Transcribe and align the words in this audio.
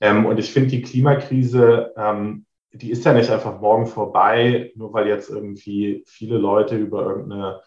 Ähm, 0.00 0.26
und 0.26 0.38
ich 0.38 0.52
finde, 0.52 0.70
die 0.70 0.82
Klimakrise, 0.82 1.92
ähm, 1.96 2.46
die 2.72 2.90
ist 2.90 3.04
ja 3.04 3.12
nicht 3.12 3.30
einfach 3.30 3.60
morgen 3.60 3.86
vorbei, 3.86 4.72
nur 4.76 4.92
weil 4.92 5.08
jetzt 5.08 5.30
irgendwie 5.30 6.04
viele 6.06 6.38
Leute 6.38 6.76
über 6.76 7.02
irgendeine 7.04 7.60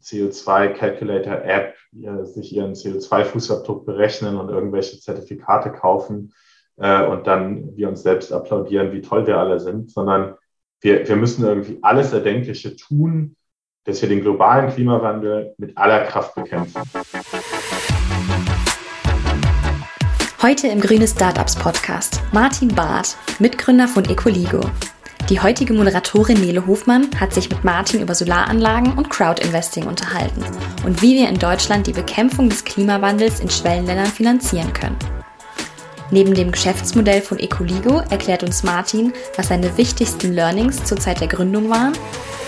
CO2-Calculator-App 0.00 1.74
sich 2.24 2.54
ihren 2.54 2.74
CO2-Fußabdruck 2.74 3.84
berechnen 3.84 4.36
und 4.36 4.50
irgendwelche 4.50 4.98
Zertifikate 5.00 5.72
kaufen 5.72 6.34
äh, 6.76 7.04
und 7.04 7.26
dann 7.26 7.76
wir 7.76 7.88
uns 7.88 8.02
selbst 8.02 8.32
applaudieren, 8.32 8.92
wie 8.92 9.00
toll 9.00 9.26
wir 9.26 9.38
alle 9.38 9.60
sind, 9.60 9.90
sondern 9.90 10.34
wir, 10.80 11.08
wir 11.08 11.16
müssen 11.16 11.44
irgendwie 11.44 11.78
alles 11.82 12.12
Erdenkliche 12.12 12.76
tun, 12.76 13.36
dass 13.84 14.02
wir 14.02 14.08
den 14.08 14.20
globalen 14.20 14.70
Klimawandel 14.70 15.54
mit 15.58 15.78
aller 15.78 16.04
Kraft 16.04 16.34
bekämpfen. 16.34 16.82
Heute 20.42 20.68
im 20.68 20.82
Grüne 20.82 21.08
Startups 21.08 21.56
Podcast 21.56 22.20
Martin 22.30 22.68
Barth, 22.68 23.16
Mitgründer 23.38 23.88
von 23.88 24.04
Ecoligo. 24.04 24.60
Die 25.30 25.40
heutige 25.40 25.72
Moderatorin 25.72 26.38
Nele 26.38 26.66
Hofmann 26.66 27.08
hat 27.18 27.32
sich 27.32 27.48
mit 27.48 27.64
Martin 27.64 28.02
über 28.02 28.14
Solaranlagen 28.14 28.98
und 28.98 29.08
Crowdinvesting 29.08 29.86
unterhalten 29.86 30.44
und 30.84 31.00
wie 31.00 31.14
wir 31.14 31.30
in 31.30 31.38
Deutschland 31.38 31.86
die 31.86 31.94
Bekämpfung 31.94 32.50
des 32.50 32.64
Klimawandels 32.64 33.40
in 33.40 33.48
Schwellenländern 33.48 34.06
finanzieren 34.12 34.74
können. 34.74 34.98
Neben 36.10 36.34
dem 36.34 36.52
Geschäftsmodell 36.52 37.22
von 37.22 37.38
Ecoligo 37.38 38.02
erklärt 38.10 38.42
uns 38.42 38.62
Martin, 38.62 39.14
was 39.36 39.48
seine 39.48 39.74
wichtigsten 39.78 40.34
Learnings 40.34 40.84
zur 40.84 40.98
Zeit 40.98 41.20
der 41.20 41.28
Gründung 41.28 41.70
waren, 41.70 41.94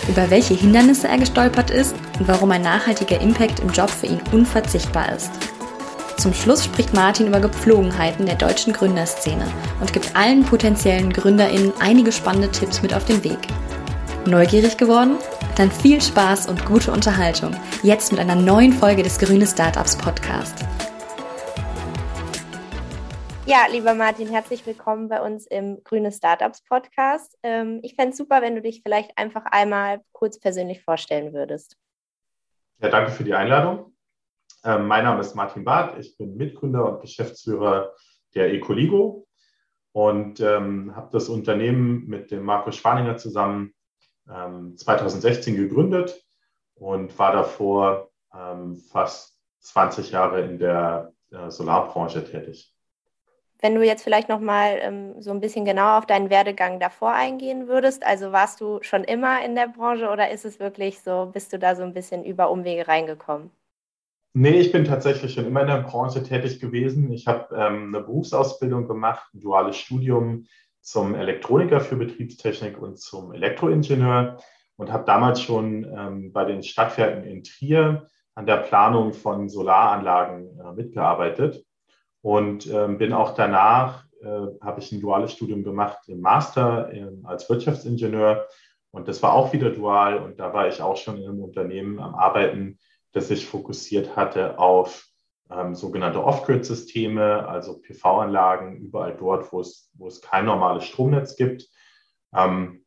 über 0.08 0.28
welche 0.28 0.52
Hindernisse 0.52 1.08
er 1.08 1.16
gestolpert 1.16 1.70
ist 1.70 1.94
und 2.18 2.28
warum 2.28 2.50
ein 2.50 2.62
nachhaltiger 2.62 3.18
Impact 3.18 3.60
im 3.60 3.70
Job 3.70 3.88
für 3.88 4.06
ihn 4.06 4.20
unverzichtbar 4.30 5.10
ist. 5.16 5.30
Zum 6.18 6.34
Schluss 6.34 6.64
spricht 6.64 6.94
Martin 6.94 7.28
über 7.28 7.38
Gepflogenheiten 7.38 8.26
der 8.26 8.34
deutschen 8.34 8.72
Gründerszene 8.72 9.46
und 9.80 9.92
gibt 9.92 10.16
allen 10.16 10.42
potenziellen 10.42 11.12
GründerInnen 11.12 11.72
einige 11.78 12.10
spannende 12.10 12.50
Tipps 12.50 12.82
mit 12.82 12.92
auf 12.92 13.04
den 13.04 13.22
Weg. 13.22 13.38
Neugierig 14.26 14.76
geworden? 14.76 15.16
Dann 15.56 15.70
viel 15.70 16.00
Spaß 16.00 16.48
und 16.48 16.66
gute 16.66 16.90
Unterhaltung. 16.90 17.52
Jetzt 17.84 18.10
mit 18.10 18.20
einer 18.20 18.34
neuen 18.34 18.72
Folge 18.72 19.04
des 19.04 19.16
Grüne 19.20 19.46
Startups 19.46 19.96
Podcast. 19.96 20.64
Ja, 23.46 23.66
lieber 23.70 23.94
Martin, 23.94 24.28
herzlich 24.28 24.66
willkommen 24.66 25.08
bei 25.08 25.22
uns 25.22 25.46
im 25.46 25.84
Grüne 25.84 26.10
Startups 26.10 26.62
Podcast. 26.62 27.38
Ähm, 27.44 27.78
ich 27.84 27.94
fände 27.94 28.10
es 28.10 28.16
super, 28.16 28.42
wenn 28.42 28.56
du 28.56 28.60
dich 28.60 28.82
vielleicht 28.82 29.16
einfach 29.16 29.44
einmal 29.44 30.00
kurz 30.10 30.40
persönlich 30.40 30.82
vorstellen 30.82 31.32
würdest. 31.32 31.76
Ja, 32.82 32.88
danke 32.88 33.12
für 33.12 33.22
die 33.22 33.34
Einladung. 33.34 33.92
Ähm, 34.64 34.86
mein 34.86 35.04
Name 35.04 35.20
ist 35.20 35.34
Martin 35.34 35.64
Barth, 35.64 35.98
ich 35.98 36.16
bin 36.16 36.36
Mitgründer 36.36 36.88
und 36.88 37.00
Geschäftsführer 37.00 37.94
der 38.34 38.52
Ecoligo 38.52 39.26
und 39.92 40.40
ähm, 40.40 40.94
habe 40.96 41.10
das 41.12 41.28
Unternehmen 41.28 42.06
mit 42.06 42.30
dem 42.30 42.42
Markus 42.42 42.76
Schwaninger 42.76 43.16
zusammen 43.16 43.74
ähm, 44.28 44.76
2016 44.76 45.56
gegründet 45.56 46.24
und 46.74 47.16
war 47.18 47.32
davor 47.32 48.10
ähm, 48.34 48.76
fast 48.76 49.38
20 49.60 50.10
Jahre 50.10 50.42
in 50.42 50.58
der 50.58 51.12
äh, 51.30 51.50
Solarbranche 51.50 52.24
tätig. 52.24 52.74
Wenn 53.60 53.74
du 53.74 53.84
jetzt 53.84 54.04
vielleicht 54.04 54.28
noch 54.28 54.38
mal 54.38 54.78
ähm, 54.80 55.20
so 55.20 55.32
ein 55.32 55.40
bisschen 55.40 55.64
genauer 55.64 55.98
auf 55.98 56.06
deinen 56.06 56.30
Werdegang 56.30 56.78
davor 56.78 57.12
eingehen 57.12 57.66
würdest, 57.66 58.04
also 58.06 58.30
warst 58.30 58.60
du 58.60 58.78
schon 58.82 59.02
immer 59.02 59.44
in 59.44 59.56
der 59.56 59.66
Branche 59.66 60.10
oder 60.10 60.30
ist 60.30 60.44
es 60.44 60.60
wirklich 60.60 61.00
so, 61.00 61.30
bist 61.32 61.52
du 61.52 61.58
da 61.58 61.74
so 61.74 61.82
ein 61.82 61.92
bisschen 61.92 62.24
über 62.24 62.50
Umwege 62.50 62.86
reingekommen? 62.86 63.50
Nee, 64.34 64.60
ich 64.60 64.72
bin 64.72 64.84
tatsächlich 64.84 65.34
schon 65.34 65.46
immer 65.46 65.62
in 65.62 65.68
der 65.68 65.82
Branche 65.82 66.22
tätig 66.22 66.60
gewesen. 66.60 67.10
Ich 67.12 67.26
habe 67.26 67.54
ähm, 67.54 67.94
eine 67.94 68.04
Berufsausbildung 68.04 68.86
gemacht, 68.86 69.26
ein 69.34 69.40
duales 69.40 69.76
Studium 69.76 70.46
zum 70.80 71.14
Elektroniker 71.14 71.80
für 71.80 71.96
Betriebstechnik 71.96 72.80
und 72.80 72.98
zum 72.98 73.32
Elektroingenieur 73.32 74.38
und 74.76 74.92
habe 74.92 75.04
damals 75.04 75.42
schon 75.42 75.84
ähm, 75.84 76.32
bei 76.32 76.44
den 76.44 76.62
Stadtwerken 76.62 77.24
in 77.24 77.42
Trier 77.42 78.06
an 78.34 78.46
der 78.46 78.58
Planung 78.58 79.12
von 79.12 79.48
Solaranlagen 79.48 80.60
äh, 80.60 80.72
mitgearbeitet 80.72 81.64
und 82.22 82.66
ähm, 82.68 82.98
bin 82.98 83.12
auch 83.12 83.34
danach, 83.34 84.04
äh, 84.22 84.46
habe 84.60 84.80
ich 84.80 84.92
ein 84.92 85.00
duales 85.00 85.32
Studium 85.32 85.64
gemacht 85.64 85.98
im 86.06 86.20
Master 86.20 86.92
äh, 86.92 87.08
als 87.24 87.50
Wirtschaftsingenieur 87.50 88.46
und 88.92 89.08
das 89.08 89.22
war 89.22 89.32
auch 89.32 89.52
wieder 89.52 89.70
dual 89.70 90.18
und 90.18 90.38
da 90.38 90.52
war 90.52 90.68
ich 90.68 90.80
auch 90.80 90.96
schon 90.96 91.16
in 91.16 91.28
einem 91.28 91.42
Unternehmen 91.42 91.98
am 91.98 92.14
Arbeiten, 92.14 92.78
das 93.12 93.28
sich 93.28 93.46
fokussiert 93.46 94.16
hatte 94.16 94.58
auf 94.58 95.06
ähm, 95.50 95.74
sogenannte 95.74 96.22
Off-Grid-Systeme, 96.22 97.48
also 97.48 97.80
PV-Anlagen, 97.80 98.76
überall 98.76 99.16
dort, 99.16 99.52
wo 99.52 99.60
es, 99.60 99.90
wo 99.94 100.06
es 100.06 100.20
kein 100.20 100.44
normales 100.44 100.84
Stromnetz 100.84 101.36
gibt. 101.36 101.68
Ähm, 102.34 102.84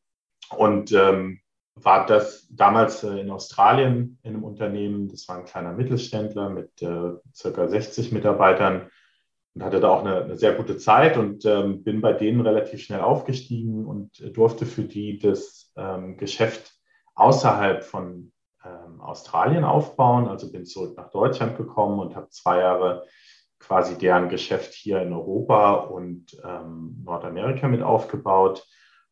und 0.55 0.91
ähm, 0.91 1.41
war 1.75 2.05
das 2.05 2.47
damals 2.49 3.03
äh, 3.03 3.19
in 3.19 3.31
Australien 3.31 4.19
in 4.23 4.35
einem 4.35 4.43
Unternehmen, 4.43 5.07
das 5.07 5.27
war 5.27 5.37
ein 5.37 5.45
kleiner 5.45 5.73
Mittelständler 5.73 6.49
mit 6.49 6.81
äh, 6.81 7.13
circa 7.33 7.67
60 7.67 8.11
Mitarbeitern 8.11 8.89
und 9.53 9.63
hatte 9.63 9.79
da 9.79 9.89
auch 9.89 10.05
eine, 10.05 10.23
eine 10.23 10.37
sehr 10.37 10.53
gute 10.53 10.77
Zeit 10.77 11.17
und 11.17 11.45
ähm, 11.45 11.83
bin 11.83 12.01
bei 12.01 12.13
denen 12.13 12.41
relativ 12.41 12.81
schnell 12.81 13.01
aufgestiegen 13.01 13.85
und 13.85 14.21
durfte 14.35 14.65
für 14.65 14.83
die 14.83 15.19
das 15.19 15.71
ähm, 15.75 16.17
Geschäft 16.17 16.73
außerhalb 17.15 17.83
von 17.83 18.31
ähm, 18.65 19.01
Australien 19.01 19.63
aufbauen. 19.63 20.27
Also 20.27 20.51
bin 20.51 20.65
zurück 20.65 20.95
nach 20.97 21.09
Deutschland 21.11 21.57
gekommen 21.57 21.99
und 21.99 22.15
habe 22.15 22.29
zwei 22.29 22.59
Jahre 22.59 23.05
quasi 23.59 23.97
deren 23.97 24.29
Geschäft 24.29 24.73
hier 24.73 25.01
in 25.01 25.13
Europa 25.13 25.73
und 25.73 26.37
ähm, 26.43 27.01
Nordamerika 27.03 27.67
mit 27.67 27.81
aufgebaut. 27.81 28.67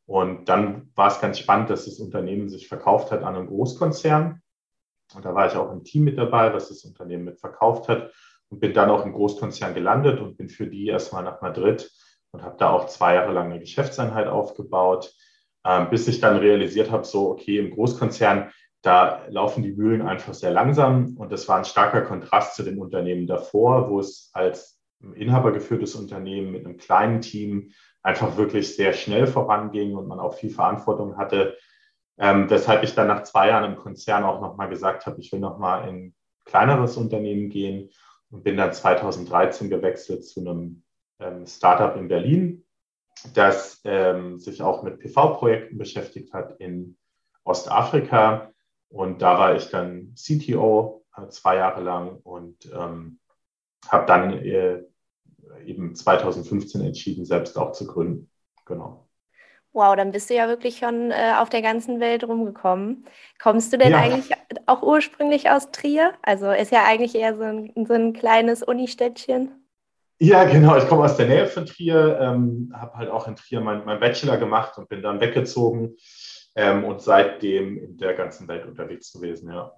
Und 0.05 0.49
dann 0.49 0.91
war 0.95 1.07
es 1.07 1.21
ganz 1.21 1.38
spannend, 1.38 1.69
dass 1.69 1.85
das 1.85 1.99
Unternehmen 1.99 2.49
sich 2.49 2.67
verkauft 2.67 3.11
hat 3.11 3.23
an 3.23 3.35
einen 3.35 3.47
Großkonzern. 3.47 4.41
Und 5.15 5.25
da 5.25 5.35
war 5.35 5.47
ich 5.47 5.55
auch 5.55 5.71
im 5.71 5.83
Team 5.83 6.03
mit 6.03 6.17
dabei, 6.17 6.53
was 6.53 6.69
das 6.69 6.83
Unternehmen 6.83 7.25
mit 7.25 7.39
verkauft 7.39 7.88
hat 7.88 8.11
und 8.49 8.59
bin 8.59 8.73
dann 8.73 8.89
auch 8.89 9.05
im 9.05 9.13
Großkonzern 9.13 9.73
gelandet 9.73 10.19
und 10.19 10.38
bin 10.38 10.49
für 10.49 10.67
die 10.67 10.88
erstmal 10.88 11.23
nach 11.23 11.41
Madrid 11.41 11.91
und 12.31 12.43
habe 12.43 12.57
da 12.57 12.71
auch 12.71 12.88
zwei 12.88 13.15
Jahre 13.15 13.33
lang 13.33 13.51
eine 13.51 13.59
Geschäftseinheit 13.59 14.27
aufgebaut, 14.27 15.13
ähm, 15.65 15.89
bis 15.89 16.07
ich 16.07 16.19
dann 16.19 16.38
realisiert 16.38 16.91
habe, 16.91 17.05
so, 17.05 17.29
okay, 17.29 17.57
im 17.57 17.71
Großkonzern 17.71 18.51
da 18.81 19.25
laufen 19.28 19.63
die 19.63 19.73
Mühlen 19.73 20.01
einfach 20.01 20.34
sehr 20.34 20.51
langsam 20.51 21.17
und 21.17 21.31
das 21.31 21.47
war 21.47 21.57
ein 21.57 21.66
starker 21.66 22.01
Kontrast 22.01 22.56
zu 22.56 22.63
dem 22.63 22.79
Unternehmen 22.79 23.28
davor, 23.28 23.90
wo 23.90 24.00
es 24.00 24.29
als 24.34 24.79
inhabergeführtes 25.16 25.95
Unternehmen 25.95 26.51
mit 26.51 26.66
einem 26.66 26.78
kleinen 26.78 27.22
Team 27.22 27.72
einfach 28.01 28.38
wirklich 28.38 28.75
sehr 28.75 28.94
schnell 28.94 29.28
voranging 29.28 29.95
und 29.95 30.07
man 30.07 30.19
auch 30.19 30.34
viel 30.34 30.50
Verantwortung 30.50 31.18
hatte. 31.18 31.57
Ähm, 32.18 32.50
weshalb 32.50 32.84
ich 32.84 32.95
dann 32.95 33.07
nach 33.07 33.23
zwei 33.23 33.50
Jahren 33.50 33.72
im 33.72 33.78
Konzern 33.78 34.23
auch 34.23 34.41
nochmal 34.41 34.69
gesagt 34.69 35.06
habe, 35.06 35.19
ich 35.19 35.31
will 35.31 35.39
nochmal 35.39 35.88
in 35.88 35.95
ein 35.95 36.16
kleineres 36.45 36.97
Unternehmen 36.97 37.50
gehen 37.50 37.89
und 38.29 38.44
bin 38.44 38.57
dann 38.57 38.73
2013 38.73 39.69
gewechselt 39.69 40.25
zu 40.25 40.41
einem 40.41 40.84
ähm, 41.19 41.45
Startup 41.45 41.95
in 41.95 42.07
Berlin, 42.07 42.66
das 43.34 43.81
ähm, 43.84 44.38
sich 44.38 44.62
auch 44.62 44.84
mit 44.84 45.00
PV-Projekten 45.00 45.78
beschäftigt 45.78 46.34
hat 46.34 46.59
in 46.59 46.97
Ostafrika 47.44 48.51
und 48.89 49.22
da 49.22 49.38
war 49.38 49.55
ich 49.55 49.69
dann 49.69 50.16
CTO 50.16 51.05
äh, 51.16 51.27
zwei 51.29 51.57
Jahre 51.57 51.81
lang 51.81 52.17
und 52.23 52.66
ähm, 52.73 53.19
habe 53.88 54.05
dann 54.05 54.33
äh, 54.44 54.83
eben 55.66 55.95
2015 55.95 56.81
entschieden, 56.81 57.25
selbst 57.25 57.57
auch 57.57 57.72
zu 57.72 57.85
gründen. 57.85 58.29
Genau. 58.66 59.07
Wow, 59.72 59.95
dann 59.95 60.11
bist 60.11 60.29
du 60.29 60.35
ja 60.35 60.47
wirklich 60.47 60.79
schon 60.79 61.11
äh, 61.11 61.33
auf 61.38 61.50
der 61.50 61.61
ganzen 61.61 62.00
Welt 62.00 62.23
rumgekommen. 62.23 63.05
Kommst 63.41 63.72
du 63.72 63.77
denn 63.77 63.91
ja. 63.91 64.00
eigentlich 64.00 64.31
auch 64.66 64.81
ursprünglich 64.81 65.50
aus 65.51 65.69
Trier? 65.71 66.13
Also 66.23 66.50
ist 66.51 66.71
ja 66.71 66.85
eigentlich 66.85 67.13
eher 67.13 67.35
so 67.38 67.44
ein, 67.44 67.71
so 67.88 67.94
ein 67.94 68.13
kleines 68.13 68.63
Unistädtchen. 68.63 69.51
Ja, 70.17 70.44
genau. 70.44 70.75
Ich 70.75 70.88
komme 70.88 71.03
aus 71.03 71.16
der 71.16 71.27
Nähe 71.27 71.45
von 71.45 71.66
Trier, 71.66 72.19
ähm, 72.19 72.73
habe 72.75 72.95
halt 72.95 73.09
auch 73.09 73.27
in 73.27 73.35
Trier 73.35 73.62
meinen 73.62 73.86
mein 73.86 74.00
Bachelor 74.00 74.38
gemacht 74.38 74.77
und 74.77 74.89
bin 74.89 75.03
dann 75.03 75.21
weggezogen 75.21 75.95
ähm, 76.56 76.84
und 76.84 77.01
seitdem 77.01 77.78
in 77.78 77.98
der 77.98 78.13
ganzen 78.13 78.48
Welt 78.48 78.66
unterwegs 78.66 79.12
gewesen, 79.13 79.51
ja. 79.51 79.74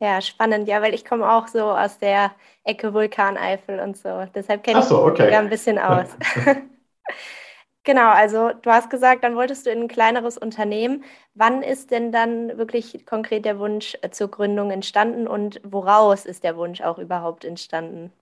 Ja, 0.00 0.20
spannend, 0.20 0.68
ja, 0.68 0.82
weil 0.82 0.92
ich 0.92 1.04
komme 1.04 1.30
auch 1.30 1.48
so 1.48 1.70
aus 1.70 1.98
der 1.98 2.34
Ecke 2.64 2.92
Vulkaneifel 2.92 3.80
und 3.80 3.96
so. 3.96 4.26
Deshalb 4.34 4.62
kenne 4.62 4.80
ich 4.80 4.86
so, 4.86 5.02
okay. 5.02 5.26
mich 5.26 5.36
ein 5.36 5.48
bisschen 5.48 5.78
aus. 5.78 6.08
genau, 7.84 8.10
also 8.10 8.50
du 8.52 8.70
hast 8.70 8.90
gesagt, 8.90 9.24
dann 9.24 9.36
wolltest 9.36 9.66
du 9.66 9.70
in 9.70 9.82
ein 9.82 9.88
kleineres 9.88 10.36
Unternehmen. 10.36 11.04
Wann 11.34 11.62
ist 11.62 11.90
denn 11.90 12.12
dann 12.12 12.58
wirklich 12.58 13.06
konkret 13.06 13.44
der 13.44 13.58
Wunsch 13.58 13.96
zur 14.10 14.30
Gründung 14.30 14.70
entstanden 14.72 15.26
und 15.28 15.60
woraus 15.64 16.26
ist 16.26 16.44
der 16.44 16.56
Wunsch 16.56 16.80
auch 16.80 16.98
überhaupt 16.98 17.44
entstanden? 17.44 18.12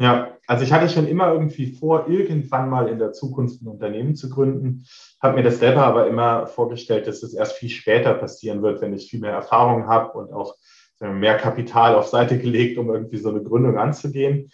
Ja, 0.00 0.38
also 0.46 0.64
ich 0.64 0.72
hatte 0.72 0.88
schon 0.88 1.06
immer 1.06 1.30
irgendwie 1.30 1.74
vor, 1.74 2.08
irgendwann 2.08 2.70
mal 2.70 2.88
in 2.88 2.98
der 2.98 3.12
Zukunft 3.12 3.60
ein 3.60 3.68
Unternehmen 3.68 4.16
zu 4.16 4.30
gründen, 4.30 4.86
habe 5.20 5.36
mir 5.36 5.42
das 5.42 5.58
selber 5.58 5.84
aber 5.84 6.06
immer 6.06 6.46
vorgestellt, 6.46 7.06
dass 7.06 7.22
es 7.22 7.34
erst 7.34 7.52
viel 7.52 7.68
später 7.68 8.14
passieren 8.14 8.62
wird, 8.62 8.80
wenn 8.80 8.94
ich 8.94 9.10
viel 9.10 9.20
mehr 9.20 9.32
Erfahrung 9.32 9.88
habe 9.88 10.18
und 10.18 10.32
auch 10.32 10.56
mehr 11.00 11.36
Kapital 11.36 11.94
auf 11.94 12.08
Seite 12.08 12.38
gelegt, 12.38 12.78
um 12.78 12.90
irgendwie 12.90 13.18
so 13.18 13.28
eine 13.28 13.42
Gründung 13.42 13.78
anzugehen. 13.78 14.50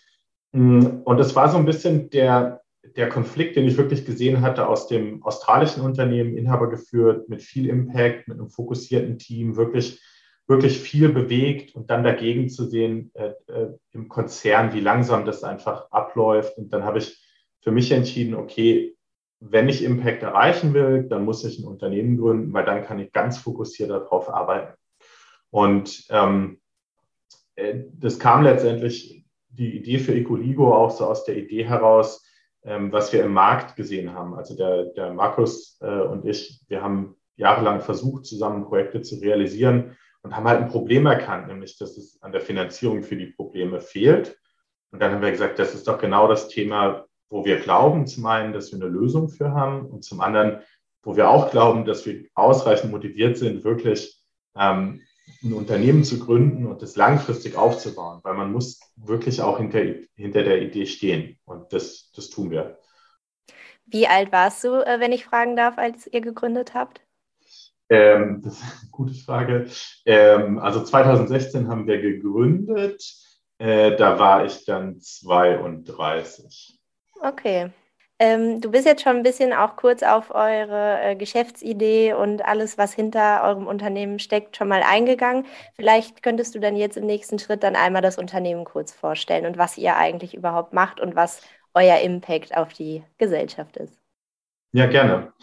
Mm, 0.52 1.02
und 1.04 1.20
es 1.20 1.36
war 1.36 1.48
so 1.48 1.58
ein 1.58 1.64
bisschen 1.64 2.10
der, 2.10 2.62
der 2.96 3.08
Konflikt, 3.08 3.54
den 3.54 3.68
ich 3.68 3.76
wirklich 3.76 4.04
gesehen 4.04 4.42
hatte 4.42 4.66
aus 4.66 4.88
dem 4.88 5.22
australischen 5.22 5.82
Unternehmen, 5.82 6.36
Inhaber 6.36 6.70
geführt, 6.70 7.28
mit 7.28 7.40
viel 7.42 7.68
Impact, 7.68 8.26
mit 8.26 8.38
einem 8.38 8.50
fokussierten 8.50 9.18
Team, 9.18 9.56
wirklich, 9.56 10.00
wirklich 10.46 10.78
viel 10.78 11.08
bewegt 11.08 11.74
und 11.74 11.90
dann 11.90 12.04
dagegen 12.04 12.48
zu 12.48 12.66
sehen 12.66 13.10
äh, 13.14 13.32
äh, 13.48 13.74
im 13.92 14.08
Konzern, 14.08 14.72
wie 14.72 14.80
langsam 14.80 15.24
das 15.24 15.42
einfach 15.42 15.90
abläuft. 15.90 16.56
Und 16.56 16.72
dann 16.72 16.84
habe 16.84 16.98
ich 16.98 17.20
für 17.62 17.72
mich 17.72 17.90
entschieden, 17.90 18.34
okay, 18.34 18.96
wenn 19.40 19.68
ich 19.68 19.82
Impact 19.82 20.22
erreichen 20.22 20.72
will, 20.72 21.04
dann 21.04 21.24
muss 21.24 21.44
ich 21.44 21.58
ein 21.58 21.66
Unternehmen 21.66 22.16
gründen, 22.16 22.52
weil 22.52 22.64
dann 22.64 22.84
kann 22.84 22.98
ich 22.98 23.12
ganz 23.12 23.38
fokussiert 23.38 23.90
darauf 23.90 24.32
arbeiten. 24.32 24.74
Und 25.50 26.04
ähm, 26.10 26.60
äh, 27.56 27.80
das 27.92 28.18
kam 28.18 28.44
letztendlich 28.44 29.24
die 29.48 29.76
Idee 29.76 29.98
für 29.98 30.14
Ecoligo 30.14 30.74
auch 30.74 30.90
so 30.90 31.06
aus 31.06 31.24
der 31.24 31.36
Idee 31.36 31.64
heraus, 31.64 32.24
ähm, 32.64 32.92
was 32.92 33.12
wir 33.12 33.24
im 33.24 33.32
Markt 33.32 33.74
gesehen 33.74 34.12
haben. 34.12 34.34
Also 34.34 34.56
der, 34.56 34.86
der 34.86 35.12
Markus 35.12 35.78
äh, 35.80 36.00
und 36.00 36.24
ich, 36.24 36.60
wir 36.68 36.82
haben 36.82 37.16
jahrelang 37.36 37.80
versucht, 37.80 38.26
zusammen 38.26 38.64
Projekte 38.64 39.02
zu 39.02 39.16
realisieren 39.16 39.96
und 40.26 40.34
haben 40.34 40.48
halt 40.48 40.60
ein 40.60 40.68
Problem 40.68 41.06
erkannt, 41.06 41.46
nämlich 41.46 41.78
dass 41.78 41.96
es 41.96 42.20
an 42.20 42.32
der 42.32 42.40
Finanzierung 42.40 43.04
für 43.04 43.14
die 43.14 43.26
Probleme 43.26 43.80
fehlt. 43.80 44.36
Und 44.90 45.00
dann 45.00 45.12
haben 45.12 45.22
wir 45.22 45.30
gesagt, 45.30 45.60
das 45.60 45.72
ist 45.72 45.86
doch 45.86 46.00
genau 46.00 46.26
das 46.26 46.48
Thema, 46.48 47.06
wo 47.28 47.44
wir 47.44 47.60
glauben, 47.60 48.08
zum 48.08 48.26
einen, 48.26 48.52
dass 48.52 48.72
wir 48.72 48.80
eine 48.80 48.90
Lösung 48.90 49.28
für 49.28 49.52
haben 49.52 49.86
und 49.86 50.02
zum 50.02 50.20
anderen, 50.20 50.62
wo 51.04 51.14
wir 51.14 51.30
auch 51.30 51.52
glauben, 51.52 51.84
dass 51.84 52.04
wir 52.06 52.24
ausreichend 52.34 52.90
motiviert 52.90 53.36
sind, 53.36 53.62
wirklich 53.62 54.20
ähm, 54.56 55.02
ein 55.44 55.52
Unternehmen 55.52 56.02
zu 56.02 56.18
gründen 56.18 56.66
und 56.66 56.82
das 56.82 56.96
langfristig 56.96 57.54
aufzubauen, 57.54 58.18
weil 58.24 58.34
man 58.34 58.50
muss 58.50 58.80
wirklich 58.96 59.42
auch 59.42 59.58
hinter, 59.58 59.80
hinter 60.16 60.42
der 60.42 60.60
Idee 60.60 60.86
stehen 60.86 61.38
und 61.44 61.72
das, 61.72 62.10
das 62.16 62.30
tun 62.30 62.50
wir. 62.50 62.80
Wie 63.84 64.08
alt 64.08 64.32
warst 64.32 64.64
du, 64.64 64.84
äh, 64.84 64.98
wenn 64.98 65.12
ich 65.12 65.24
fragen 65.24 65.54
darf, 65.54 65.78
als 65.78 66.08
ihr 66.08 66.20
gegründet 66.20 66.74
habt? 66.74 67.05
Ähm, 67.88 68.42
das 68.42 68.54
ist 68.54 68.62
eine 68.62 68.90
gute 68.90 69.14
Frage. 69.14 69.66
Ähm, 70.04 70.58
also 70.58 70.82
2016 70.82 71.68
haben 71.68 71.86
wir 71.86 72.00
gegründet. 72.00 73.02
Äh, 73.58 73.96
da 73.96 74.18
war 74.18 74.44
ich 74.44 74.64
dann 74.64 75.00
32. 75.00 76.78
Okay. 77.20 77.70
Ähm, 78.18 78.62
du 78.62 78.70
bist 78.70 78.86
jetzt 78.86 79.02
schon 79.02 79.16
ein 79.16 79.22
bisschen 79.22 79.52
auch 79.52 79.76
kurz 79.76 80.02
auf 80.02 80.34
eure 80.34 81.00
äh, 81.02 81.16
Geschäftsidee 81.16 82.14
und 82.14 82.42
alles, 82.42 82.78
was 82.78 82.94
hinter 82.94 83.44
eurem 83.44 83.66
Unternehmen 83.66 84.18
steckt, 84.18 84.56
schon 84.56 84.68
mal 84.68 84.82
eingegangen. 84.82 85.44
Vielleicht 85.74 86.22
könntest 86.22 86.54
du 86.54 86.58
dann 86.58 86.76
jetzt 86.76 86.96
im 86.96 87.04
nächsten 87.04 87.38
Schritt 87.38 87.62
dann 87.62 87.76
einmal 87.76 88.00
das 88.00 88.16
Unternehmen 88.16 88.64
kurz 88.64 88.92
vorstellen 88.92 89.44
und 89.44 89.58
was 89.58 89.76
ihr 89.76 89.96
eigentlich 89.96 90.34
überhaupt 90.34 90.72
macht 90.72 90.98
und 90.98 91.14
was 91.14 91.42
euer 91.74 91.98
Impact 91.98 92.56
auf 92.56 92.72
die 92.72 93.04
Gesellschaft 93.18 93.76
ist. 93.76 93.98
Ja, 94.72 94.86
gerne. 94.86 95.34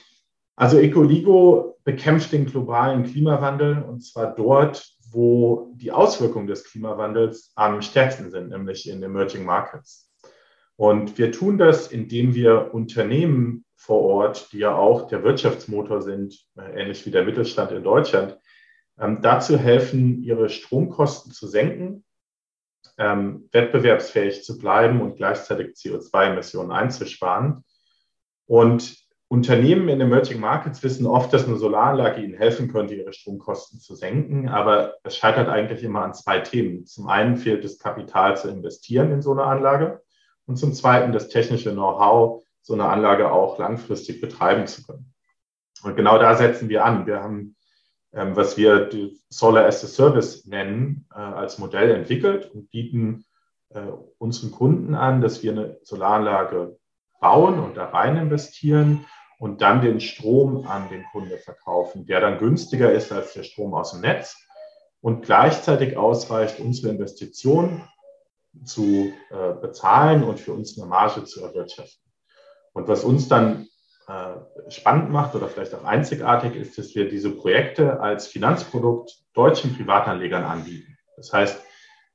Also 0.55 0.77
Ecoligo 0.77 1.77
bekämpft 1.83 2.31
den 2.31 2.45
globalen 2.45 3.03
Klimawandel 3.03 3.83
und 3.83 4.01
zwar 4.01 4.35
dort, 4.35 4.85
wo 5.11 5.71
die 5.75 5.91
Auswirkungen 5.91 6.47
des 6.47 6.63
Klimawandels 6.63 7.51
am 7.55 7.81
stärksten 7.81 8.31
sind, 8.31 8.49
nämlich 8.49 8.89
in 8.89 9.01
Emerging 9.03 9.45
Markets. 9.45 10.11
Und 10.75 11.17
wir 11.17 11.31
tun 11.31 11.57
das, 11.57 11.91
indem 11.91 12.33
wir 12.33 12.73
Unternehmen 12.73 13.65
vor 13.75 14.01
Ort, 14.01 14.51
die 14.53 14.59
ja 14.59 14.75
auch 14.75 15.07
der 15.07 15.23
Wirtschaftsmotor 15.23 16.01
sind, 16.01 16.39
äh, 16.57 16.81
ähnlich 16.81 17.05
wie 17.05 17.11
der 17.11 17.25
Mittelstand 17.25 17.71
in 17.71 17.83
Deutschland, 17.83 18.39
ähm, 18.99 19.21
dazu 19.21 19.57
helfen, 19.57 20.23
ihre 20.23 20.49
Stromkosten 20.49 21.31
zu 21.31 21.47
senken, 21.47 22.05
ähm, 22.97 23.49
wettbewerbsfähig 23.51 24.43
zu 24.43 24.57
bleiben 24.57 25.01
und 25.01 25.15
gleichzeitig 25.15 25.75
CO2-Emissionen 25.75 26.71
einzusparen. 26.71 27.63
Und 28.45 29.02
Unternehmen 29.33 29.89
in 29.89 29.99
Emerging 29.99 30.39
Markets 30.39 30.83
wissen 30.83 31.07
oft, 31.07 31.33
dass 31.33 31.47
eine 31.47 31.57
Solaranlage 31.57 32.21
ihnen 32.21 32.35
helfen 32.35 32.71
könnte, 32.71 32.93
ihre 32.93 33.13
Stromkosten 33.13 33.79
zu 33.79 33.95
senken. 33.95 34.47
Aber 34.47 34.93
es 35.03 35.17
scheitert 35.17 35.49
eigentlich 35.49 35.81
immer 35.81 36.03
an 36.03 36.13
zwei 36.13 36.37
Themen. 36.37 36.85
Zum 36.85 37.07
einen 37.07 37.37
fehlt 37.37 37.63
das 37.63 37.79
Kapital 37.79 38.37
zu 38.37 38.47
investieren 38.47 39.11
in 39.11 39.23
so 39.23 39.31
eine 39.31 39.45
Anlage 39.45 40.03
und 40.45 40.57
zum 40.57 40.71
Zweiten 40.71 41.13
das 41.13 41.29
technische 41.29 41.71
Know-how, 41.71 42.43
so 42.61 42.75
eine 42.75 42.85
Anlage 42.85 43.31
auch 43.31 43.57
langfristig 43.57 44.21
betreiben 44.21 44.67
zu 44.67 44.83
können. 44.83 45.11
Und 45.81 45.95
genau 45.95 46.19
da 46.19 46.35
setzen 46.35 46.69
wir 46.69 46.85
an. 46.85 47.07
Wir 47.07 47.23
haben, 47.23 47.55
ähm, 48.13 48.35
was 48.35 48.55
wir 48.55 48.91
Solar 49.29 49.65
as 49.65 49.83
a 49.83 49.87
Service 49.87 50.45
nennen, 50.45 51.07
äh, 51.11 51.17
als 51.17 51.57
Modell 51.57 51.89
entwickelt 51.89 52.51
und 52.53 52.69
bieten 52.69 53.25
äh, 53.69 53.79
unseren 54.19 54.51
Kunden 54.51 54.93
an, 54.93 55.21
dass 55.21 55.41
wir 55.41 55.53
eine 55.53 55.79
Solaranlage 55.81 56.77
bauen 57.19 57.57
und 57.57 57.77
da 57.77 57.85
rein 57.85 58.15
investieren 58.15 59.07
und 59.43 59.61
dann 59.61 59.81
den 59.81 59.99
Strom 59.99 60.65
an 60.67 60.87
den 60.87 61.03
Kunde 61.11 61.37
verkaufen, 61.37 62.05
der 62.05 62.21
dann 62.21 62.39
günstiger 62.39 62.93
ist 62.93 63.11
als 63.11 63.33
der 63.33 63.43
Strom 63.43 63.73
aus 63.73 63.91
dem 63.91 63.99
Netz 63.99 64.37
und 65.01 65.25
gleichzeitig 65.25 65.97
ausreicht, 65.97 66.61
unsere 66.61 66.93
Investition 66.93 67.83
zu 68.63 69.11
äh, 69.31 69.51
bezahlen 69.59 70.23
und 70.23 70.39
für 70.39 70.53
uns 70.53 70.77
eine 70.79 70.87
Marge 70.87 71.25
zu 71.25 71.43
erwirtschaften. 71.43 72.09
Und 72.71 72.87
was 72.87 73.03
uns 73.03 73.27
dann 73.27 73.67
äh, 74.07 74.71
spannend 74.71 75.11
macht 75.11 75.35
oder 75.35 75.49
vielleicht 75.49 75.75
auch 75.75 75.83
einzigartig 75.83 76.55
ist, 76.55 76.77
dass 76.77 76.95
wir 76.95 77.09
diese 77.09 77.31
Projekte 77.31 77.99
als 77.99 78.27
Finanzprodukt 78.27 79.11
deutschen 79.33 79.75
Privatanlegern 79.75 80.45
anbieten. 80.45 80.97
Das 81.17 81.33
heißt, 81.33 81.61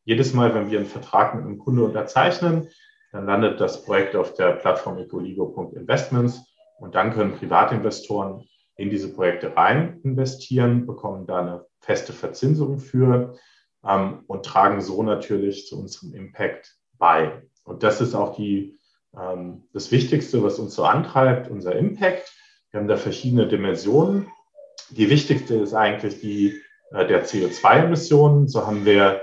jedes 0.04 0.32
Mal, 0.32 0.54
wenn 0.54 0.70
wir 0.70 0.78
einen 0.78 0.88
Vertrag 0.88 1.34
mit 1.34 1.44
einem 1.44 1.58
Kunde 1.58 1.84
unterzeichnen, 1.84 2.70
dann 3.12 3.26
landet 3.26 3.60
das 3.60 3.84
Projekt 3.84 4.16
auf 4.16 4.32
der 4.32 4.52
Plattform 4.52 4.96
ecoligo.investments 4.96 6.48
und 6.78 6.94
dann 6.94 7.12
können 7.12 7.36
Privatinvestoren 7.36 8.48
in 8.76 8.90
diese 8.90 9.12
Projekte 9.12 9.56
rein 9.56 10.00
investieren, 10.04 10.86
bekommen 10.86 11.26
da 11.26 11.40
eine 11.40 11.66
feste 11.80 12.12
Verzinsung 12.12 12.78
für 12.78 13.36
ähm, 13.84 14.24
und 14.26 14.46
tragen 14.46 14.80
so 14.80 15.02
natürlich 15.02 15.66
zu 15.66 15.78
unserem 15.78 16.14
Impact 16.14 16.76
bei. 16.96 17.42
Und 17.64 17.82
das 17.82 18.00
ist 18.00 18.14
auch 18.14 18.36
die, 18.36 18.78
ähm, 19.18 19.68
das 19.72 19.90
Wichtigste, 19.90 20.42
was 20.42 20.58
uns 20.58 20.74
so 20.74 20.84
antreibt, 20.84 21.50
unser 21.50 21.74
Impact. 21.76 22.32
Wir 22.70 22.80
haben 22.80 22.88
da 22.88 22.96
verschiedene 22.96 23.48
Dimensionen. 23.48 24.28
Die 24.90 25.10
wichtigste 25.10 25.56
ist 25.56 25.74
eigentlich 25.74 26.20
die 26.20 26.62
äh, 26.92 27.06
der 27.06 27.26
CO2-Emissionen. 27.26 28.48
So 28.48 28.66
haben 28.66 28.84
wir 28.84 29.22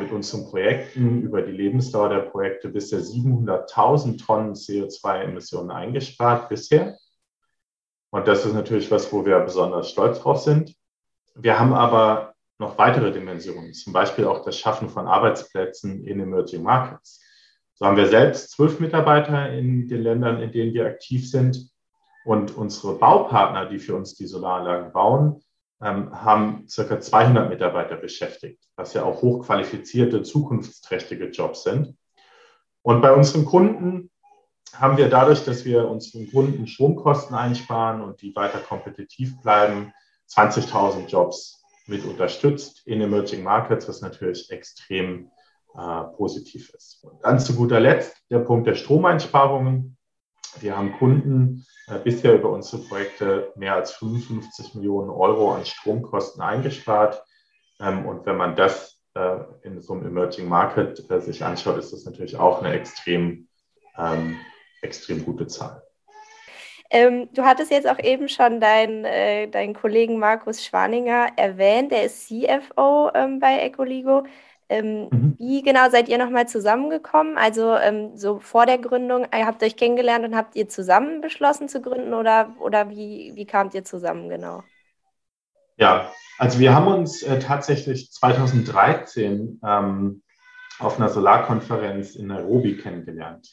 mit 0.00 0.10
unseren 0.10 0.46
Projekten 0.46 1.22
über 1.22 1.42
die 1.42 1.52
Lebensdauer 1.52 2.08
der 2.08 2.20
Projekte 2.20 2.68
bisher 2.68 3.00
700.000 3.00 4.24
Tonnen 4.24 4.54
CO2-Emissionen 4.54 5.70
eingespart 5.70 6.48
bisher. 6.48 6.96
Und 8.10 8.26
das 8.26 8.44
ist 8.44 8.54
natürlich 8.54 8.90
was, 8.90 9.12
wo 9.12 9.24
wir 9.24 9.38
besonders 9.40 9.90
stolz 9.90 10.20
drauf 10.20 10.40
sind. 10.40 10.74
Wir 11.36 11.60
haben 11.60 11.72
aber 11.72 12.34
noch 12.58 12.76
weitere 12.76 13.12
Dimensionen, 13.12 13.72
zum 13.72 13.92
Beispiel 13.92 14.26
auch 14.26 14.44
das 14.44 14.58
Schaffen 14.58 14.88
von 14.88 15.06
Arbeitsplätzen 15.06 16.04
in 16.04 16.18
Emerging 16.18 16.62
Markets. 16.62 17.22
So 17.74 17.86
haben 17.86 17.96
wir 17.96 18.08
selbst 18.08 18.50
zwölf 18.50 18.80
Mitarbeiter 18.80 19.52
in 19.52 19.86
den 19.86 20.02
Ländern, 20.02 20.42
in 20.42 20.50
denen 20.50 20.74
wir 20.74 20.86
aktiv 20.86 21.30
sind. 21.30 21.70
Und 22.24 22.56
unsere 22.56 22.98
Baupartner, 22.98 23.66
die 23.66 23.78
für 23.78 23.94
uns 23.94 24.16
die 24.16 24.26
Solaranlagen 24.26 24.92
bauen, 24.92 25.40
haben 25.80 26.66
circa 26.68 27.00
200 27.00 27.48
Mitarbeiter 27.48 27.96
beschäftigt, 27.96 28.62
was 28.76 28.94
ja 28.94 29.04
auch 29.04 29.22
hochqualifizierte, 29.22 30.22
zukunftsträchtige 30.22 31.26
Jobs 31.26 31.62
sind. 31.62 31.96
Und 32.82 33.00
bei 33.00 33.12
unseren 33.12 33.44
Kunden 33.44 34.10
haben 34.74 34.96
wir 34.96 35.08
dadurch, 35.08 35.44
dass 35.44 35.64
wir 35.64 35.88
unseren 35.88 36.30
Kunden 36.30 36.66
Stromkosten 36.66 37.36
einsparen 37.36 38.00
und 38.00 38.22
die 38.22 38.34
weiter 38.34 38.58
kompetitiv 38.58 39.40
bleiben, 39.40 39.92
20.000 40.30 41.06
Jobs 41.06 41.62
mit 41.86 42.04
unterstützt 42.04 42.86
in 42.86 43.00
Emerging 43.00 43.42
Markets, 43.42 43.88
was 43.88 44.00
natürlich 44.00 44.50
extrem 44.50 45.30
äh, 45.74 46.04
positiv 46.16 46.72
ist. 46.74 47.04
Und 47.04 47.22
dann 47.22 47.38
zu 47.38 47.54
guter 47.54 47.80
Letzt 47.80 48.16
der 48.30 48.40
Punkt 48.40 48.66
der 48.66 48.74
Stromeinsparungen. 48.74 49.97
Wir 50.60 50.76
haben 50.76 50.92
Kunden 50.92 51.66
äh, 51.88 51.98
bisher 51.98 52.34
über 52.34 52.50
unsere 52.50 52.82
Projekte 52.82 53.52
mehr 53.56 53.74
als 53.74 53.92
55 53.92 54.74
Millionen 54.74 55.10
Euro 55.10 55.52
an 55.52 55.64
Stromkosten 55.64 56.42
eingespart. 56.42 57.22
Ähm, 57.80 58.06
und 58.06 58.26
wenn 58.26 58.36
man 58.36 58.56
das 58.56 59.00
äh, 59.14 59.38
in 59.62 59.80
so 59.80 59.94
einem 59.94 60.06
Emerging 60.06 60.48
Market 60.48 61.08
äh, 61.10 61.20
sich 61.20 61.44
anschaut, 61.44 61.78
ist 61.78 61.92
das 61.92 62.04
natürlich 62.04 62.36
auch 62.36 62.62
eine 62.62 62.74
extrem, 62.74 63.48
ähm, 63.96 64.38
extrem 64.82 65.24
gute 65.24 65.46
Zahl. 65.46 65.82
Ähm, 66.90 67.28
du 67.34 67.42
hattest 67.42 67.70
jetzt 67.70 67.88
auch 67.88 67.98
eben 67.98 68.28
schon 68.28 68.60
deinen 68.60 69.04
äh, 69.04 69.48
dein 69.48 69.74
Kollegen 69.74 70.18
Markus 70.18 70.64
Schwaninger 70.64 71.28
erwähnt, 71.36 71.92
der 71.92 72.04
ist 72.04 72.28
CFO 72.28 73.10
ähm, 73.14 73.40
bei 73.40 73.58
Ecoligo. 73.60 74.24
Ähm, 74.68 75.08
mhm. 75.10 75.34
Wie 75.38 75.62
genau 75.62 75.88
seid 75.90 76.08
ihr 76.08 76.18
nochmal 76.18 76.46
zusammengekommen? 76.46 77.38
Also 77.38 77.74
ähm, 77.74 78.16
so 78.16 78.38
vor 78.38 78.66
der 78.66 78.78
Gründung, 78.78 79.26
ihr 79.34 79.46
habt 79.46 79.62
euch 79.62 79.76
kennengelernt 79.76 80.24
und 80.26 80.36
habt 80.36 80.56
ihr 80.56 80.68
zusammen 80.68 81.20
beschlossen 81.20 81.68
zu 81.68 81.80
gründen 81.80 82.12
oder, 82.12 82.54
oder 82.60 82.90
wie, 82.90 83.32
wie 83.34 83.46
kamt 83.46 83.74
ihr 83.74 83.84
zusammen 83.84 84.28
genau? 84.28 84.62
Ja, 85.76 86.12
also 86.38 86.58
wir 86.58 86.74
haben 86.74 86.88
uns 86.88 87.22
äh, 87.22 87.38
tatsächlich 87.38 88.12
2013 88.12 89.60
ähm, 89.64 90.22
auf 90.78 90.98
einer 90.98 91.08
Solarkonferenz 91.08 92.14
in 92.14 92.26
Nairobi 92.26 92.76
kennengelernt. 92.76 93.48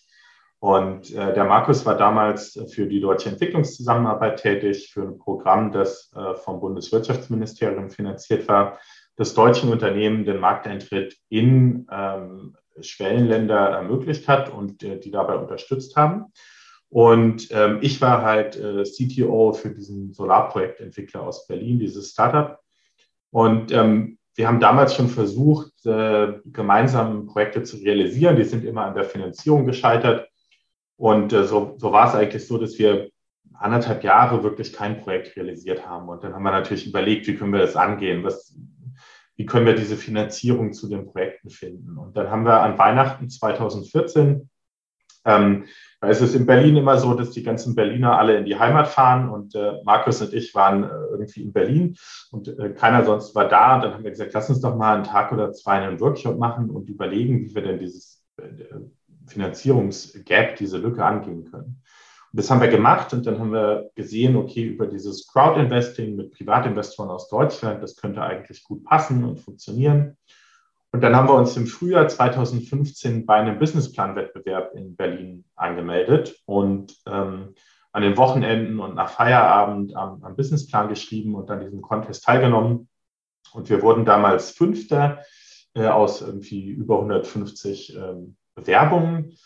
Und 0.59 1.13
äh, 1.13 1.33
der 1.33 1.45
Markus 1.45 1.85
war 1.85 1.95
damals 1.95 2.59
für 2.73 2.87
die 2.87 2.99
deutsche 2.99 3.29
Entwicklungszusammenarbeit 3.29 4.41
tätig, 4.41 4.91
für 4.91 5.03
ein 5.03 5.19
Programm, 5.19 5.71
das 5.71 6.11
äh, 6.15 6.35
vom 6.35 6.59
Bundeswirtschaftsministerium 6.59 7.89
finanziert 7.89 8.47
war, 8.47 8.79
das 9.15 9.33
deutschen 9.33 9.71
Unternehmen 9.71 10.25
den 10.25 10.39
Markteintritt 10.39 11.17
in 11.29 11.87
ähm, 11.91 12.55
Schwellenländer 12.81 13.69
ermöglicht 13.69 14.27
hat 14.27 14.51
und 14.51 14.83
äh, 14.83 14.99
die 14.99 15.11
dabei 15.11 15.35
unterstützt 15.35 15.95
haben. 15.95 16.25
Und 16.89 17.49
ähm, 17.51 17.79
ich 17.81 18.01
war 18.01 18.21
halt 18.21 18.57
äh, 18.57 18.83
CTO 18.83 19.53
für 19.53 19.69
diesen 19.69 20.13
Solarprojektentwickler 20.13 21.23
aus 21.23 21.47
Berlin, 21.47 21.79
dieses 21.79 22.11
Startup. 22.11 22.59
Und 23.31 23.71
ähm, 23.71 24.17
wir 24.35 24.47
haben 24.47 24.59
damals 24.59 24.95
schon 24.95 25.07
versucht, 25.07 25.85
äh, 25.85 26.33
gemeinsam 26.45 27.25
Projekte 27.25 27.63
zu 27.63 27.77
realisieren. 27.77 28.35
Die 28.35 28.43
sind 28.43 28.65
immer 28.65 28.85
an 28.85 28.95
der 28.95 29.05
Finanzierung 29.05 29.65
gescheitert. 29.65 30.29
Und 30.97 31.33
äh, 31.33 31.45
so, 31.45 31.75
so 31.77 31.91
war 31.91 32.09
es 32.09 32.15
eigentlich 32.15 32.45
so, 32.45 32.57
dass 32.57 32.77
wir 32.77 33.09
anderthalb 33.53 34.03
Jahre 34.03 34.43
wirklich 34.43 34.73
kein 34.73 35.01
Projekt 35.01 35.35
realisiert 35.35 35.87
haben. 35.87 36.09
Und 36.09 36.23
dann 36.23 36.33
haben 36.33 36.43
wir 36.43 36.51
natürlich 36.51 36.87
überlegt, 36.87 37.27
wie 37.27 37.35
können 37.35 37.53
wir 37.53 37.61
das 37.61 37.75
angehen? 37.75 38.23
Was, 38.23 38.57
wie 39.35 39.45
können 39.45 39.65
wir 39.65 39.75
diese 39.75 39.97
Finanzierung 39.97 40.73
zu 40.73 40.87
den 40.87 41.05
Projekten 41.05 41.49
finden? 41.49 41.97
Und 41.97 42.15
dann 42.15 42.29
haben 42.29 42.45
wir 42.45 42.61
an 42.61 42.77
Weihnachten 42.77 43.29
2014, 43.29 44.49
ähm, 45.25 45.65
da 45.99 46.07
ist 46.07 46.21
es 46.21 46.35
in 46.35 46.45
Berlin 46.45 46.77
immer 46.77 46.97
so, 46.97 47.15
dass 47.15 47.31
die 47.31 47.41
ganzen 47.41 47.73
Berliner 47.73 48.17
alle 48.19 48.37
in 48.37 48.45
die 48.45 48.57
Heimat 48.57 48.87
fahren 48.87 49.29
und 49.29 49.55
äh, 49.55 49.81
Markus 49.83 50.21
und 50.21 50.33
ich 50.33 50.53
waren 50.53 50.83
äh, 50.83 50.87
irgendwie 51.11 51.41
in 51.41 51.51
Berlin 51.51 51.97
und 52.31 52.47
äh, 52.47 52.69
keiner 52.69 53.03
sonst 53.03 53.33
war 53.33 53.47
da. 53.47 53.75
Und 53.75 53.83
dann 53.83 53.93
haben 53.95 54.03
wir 54.03 54.11
gesagt, 54.11 54.33
lass 54.33 54.49
uns 54.49 54.61
doch 54.61 54.75
mal 54.75 54.95
einen 54.95 55.03
Tag 55.03 55.31
oder 55.31 55.51
zwei 55.51 55.73
einen 55.73 55.99
Workshop 55.99 56.37
machen 56.37 56.69
und 56.69 56.89
überlegen, 56.89 57.41
wie 57.41 57.55
wir 57.55 57.63
denn 57.63 57.79
dieses 57.79 58.23
äh, 58.37 58.43
Finanzierungsgap, 59.27 60.57
diese 60.57 60.77
Lücke 60.77 61.03
angehen 61.03 61.49
können. 61.49 61.81
Das 62.35 62.51
haben 62.51 62.59
wir 62.59 62.67
gemacht 62.67 63.13
und 63.13 63.25
dann 63.25 63.39
haben 63.39 63.53
wir 63.53 63.91
gesehen, 63.95 64.35
okay, 64.35 64.63
über 64.63 64.87
dieses 64.87 65.25
Crowd-Investing 65.25 66.17
mit 66.17 66.31
Privatinvestoren 66.31 67.09
aus 67.09 67.29
Deutschland, 67.29 67.81
das 67.81 67.95
könnte 67.95 68.21
eigentlich 68.21 68.65
gut 68.65 68.83
passen 68.83 69.23
und 69.23 69.39
funktionieren. 69.39 70.17
Und 70.91 70.99
dann 70.99 71.15
haben 71.15 71.29
wir 71.29 71.35
uns 71.35 71.55
im 71.55 71.65
Frühjahr 71.65 72.09
2015 72.09 73.25
bei 73.25 73.35
einem 73.35 73.57
Businessplan-Wettbewerb 73.57 74.75
in 74.75 74.97
Berlin 74.97 75.45
angemeldet 75.55 76.35
und 76.45 76.93
ähm, 77.05 77.53
an 77.93 78.01
den 78.01 78.17
Wochenenden 78.17 78.81
und 78.81 78.95
nach 78.95 79.11
Feierabend 79.11 79.95
am, 79.95 80.21
am 80.21 80.35
Businessplan 80.35 80.89
geschrieben 80.89 81.35
und 81.35 81.49
an 81.49 81.61
diesem 81.61 81.81
Contest 81.81 82.25
teilgenommen. 82.25 82.89
Und 83.53 83.69
wir 83.69 83.81
wurden 83.81 84.03
damals 84.03 84.51
Fünfter 84.51 85.21
äh, 85.73 85.87
aus 85.87 86.21
irgendwie 86.21 86.67
über 86.67 86.95
150 86.95 87.95
ähm, 87.95 88.35
Bewerbungen. 88.55 89.37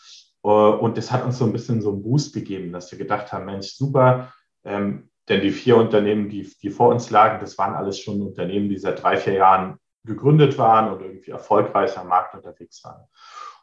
Äh, 0.44 0.48
und 0.48 0.96
das 0.96 1.10
hat 1.10 1.24
uns 1.24 1.38
so 1.38 1.44
ein 1.44 1.52
bisschen 1.52 1.80
so 1.82 1.90
einen 1.90 2.02
Boost 2.02 2.34
gegeben, 2.34 2.72
dass 2.72 2.90
wir 2.90 2.98
gedacht 2.98 3.32
haben, 3.32 3.46
Mensch, 3.46 3.74
super, 3.74 4.32
ähm, 4.64 5.10
denn 5.28 5.42
die 5.42 5.50
vier 5.50 5.76
Unternehmen, 5.76 6.28
die, 6.28 6.50
die 6.60 6.70
vor 6.70 6.88
uns 6.88 7.10
lagen, 7.10 7.40
das 7.40 7.56
waren 7.56 7.74
alles 7.74 7.98
schon 8.00 8.20
Unternehmen, 8.20 8.68
die 8.68 8.78
seit 8.78 9.02
drei, 9.02 9.16
vier 9.16 9.34
Jahren 9.34 9.78
gegründet 10.04 10.58
waren 10.58 10.92
und 10.92 11.02
irgendwie 11.02 11.30
erfolgreich 11.30 11.96
am 11.98 12.08
Markt 12.08 12.34
unterwegs 12.34 12.82
waren. 12.84 13.04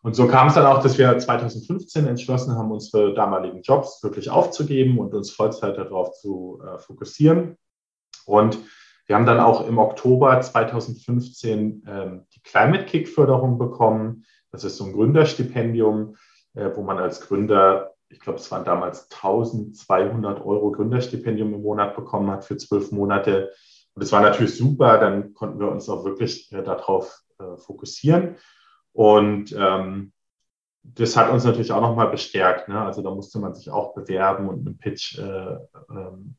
Und 0.04 0.16
so 0.16 0.28
kam 0.28 0.48
es 0.48 0.54
dann 0.54 0.66
auch, 0.66 0.82
dass 0.82 0.98
wir 0.98 1.18
2015 1.18 2.08
entschlossen 2.08 2.56
haben, 2.56 2.72
unsere 2.72 3.14
damaligen 3.14 3.62
Jobs 3.62 4.02
wirklich 4.04 4.30
aufzugeben 4.30 5.00
und 5.00 5.14
uns 5.14 5.32
Vollzeit 5.32 5.78
darauf 5.78 6.14
zu 6.14 6.62
äh, 6.64 6.78
fokussieren. 6.78 7.58
Und 8.26 8.60
wir 9.08 9.16
haben 9.16 9.26
dann 9.26 9.40
auch 9.40 9.68
im 9.68 9.80
Oktober 9.80 10.40
2015 10.40 11.84
ähm, 11.88 12.26
die 12.34 12.42
Climate 12.42 12.86
Kick 12.86 13.10
Förderung 13.10 13.58
bekommen. 13.58 14.26
Das 14.52 14.64
ist 14.64 14.78
so 14.78 14.86
ein 14.86 14.94
Gründerstipendium, 14.94 16.16
äh, 16.56 16.70
wo 16.76 16.84
man 16.84 16.98
als 16.98 17.22
Gründer, 17.22 17.94
ich 18.10 18.20
glaube, 18.20 18.40
es 18.40 18.50
waren 18.52 18.66
damals 18.66 19.10
1200 19.12 20.44
Euro 20.46 20.72
Gründerstipendium 20.72 21.54
im 21.54 21.62
Monat 21.62 21.96
bekommen 21.96 22.32
hat 22.32 22.46
für 22.46 22.58
zwölf 22.58 22.92
Monate. 22.92 23.52
Und 23.94 24.04
das 24.04 24.12
war 24.12 24.22
natürlich 24.22 24.56
super, 24.56 25.00
dann 25.00 25.34
konnten 25.34 25.60
wir 25.60 25.70
uns 25.70 25.90
auch 25.90 26.06
wirklich 26.06 26.52
äh, 26.52 26.64
darauf 26.64 27.22
äh, 27.40 27.58
fokussieren. 27.58 28.36
Und 28.94 29.56
ähm, 29.58 30.12
das 30.96 31.18
hat 31.18 31.32
uns 31.32 31.44
natürlich 31.44 31.72
auch 31.72 31.82
nochmal 31.82 32.10
bestärkt. 32.10 32.70
Ne? 32.70 32.80
Also 32.80 33.02
da 33.02 33.12
musste 33.12 33.40
man 33.40 33.54
sich 33.54 33.70
auch 33.70 33.94
bewerben 33.94 34.48
und 34.48 34.66
einen 34.66 34.78
Pitch 34.78 35.18
äh, 35.18 35.24
äh, 35.24 35.58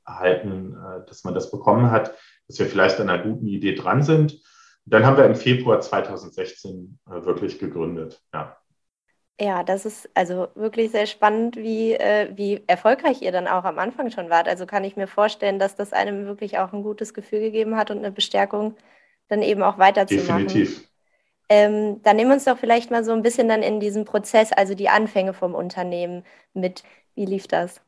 erhalten, 0.06 0.74
äh, 0.74 1.06
dass 1.06 1.24
man 1.24 1.34
das 1.34 1.50
bekommen 1.50 1.90
hat, 1.90 2.14
dass 2.46 2.58
wir 2.58 2.66
vielleicht 2.66 2.98
an 3.00 3.10
einer 3.10 3.22
guten 3.22 3.46
Idee 3.46 3.74
dran 3.74 4.02
sind. 4.02 4.40
Dann 4.86 5.04
haben 5.04 5.18
wir 5.18 5.26
im 5.26 5.34
Februar 5.34 5.80
2016 5.80 6.98
äh, 7.06 7.24
wirklich 7.24 7.58
gegründet. 7.58 8.22
Ja. 8.32 8.56
Ja, 9.40 9.62
das 9.62 9.84
ist 9.86 10.08
also 10.14 10.48
wirklich 10.56 10.90
sehr 10.90 11.06
spannend, 11.06 11.56
wie, 11.56 11.92
äh, 11.92 12.36
wie 12.36 12.64
erfolgreich 12.66 13.22
ihr 13.22 13.30
dann 13.30 13.46
auch 13.46 13.62
am 13.64 13.78
Anfang 13.78 14.10
schon 14.10 14.30
wart. 14.30 14.48
Also 14.48 14.66
kann 14.66 14.82
ich 14.82 14.96
mir 14.96 15.06
vorstellen, 15.06 15.60
dass 15.60 15.76
das 15.76 15.92
einem 15.92 16.26
wirklich 16.26 16.58
auch 16.58 16.72
ein 16.72 16.82
gutes 16.82 17.14
Gefühl 17.14 17.40
gegeben 17.40 17.76
hat 17.76 17.90
und 17.92 17.98
eine 17.98 18.10
Bestärkung, 18.10 18.76
dann 19.28 19.42
eben 19.42 19.62
auch 19.62 19.78
weiterzumachen. 19.78 20.46
Definitiv. 20.48 20.88
Ähm, 21.48 22.02
dann 22.02 22.16
nehmen 22.16 22.30
wir 22.30 22.34
uns 22.34 22.44
doch 22.44 22.58
vielleicht 22.58 22.90
mal 22.90 23.04
so 23.04 23.12
ein 23.12 23.22
bisschen 23.22 23.48
dann 23.48 23.62
in 23.62 23.80
diesen 23.80 24.04
Prozess, 24.04 24.52
also 24.52 24.74
die 24.74 24.88
Anfänge 24.88 25.32
vom 25.34 25.54
Unternehmen 25.54 26.24
mit. 26.52 26.82
Wie 27.14 27.24
lief 27.24 27.46
das? 27.48 27.80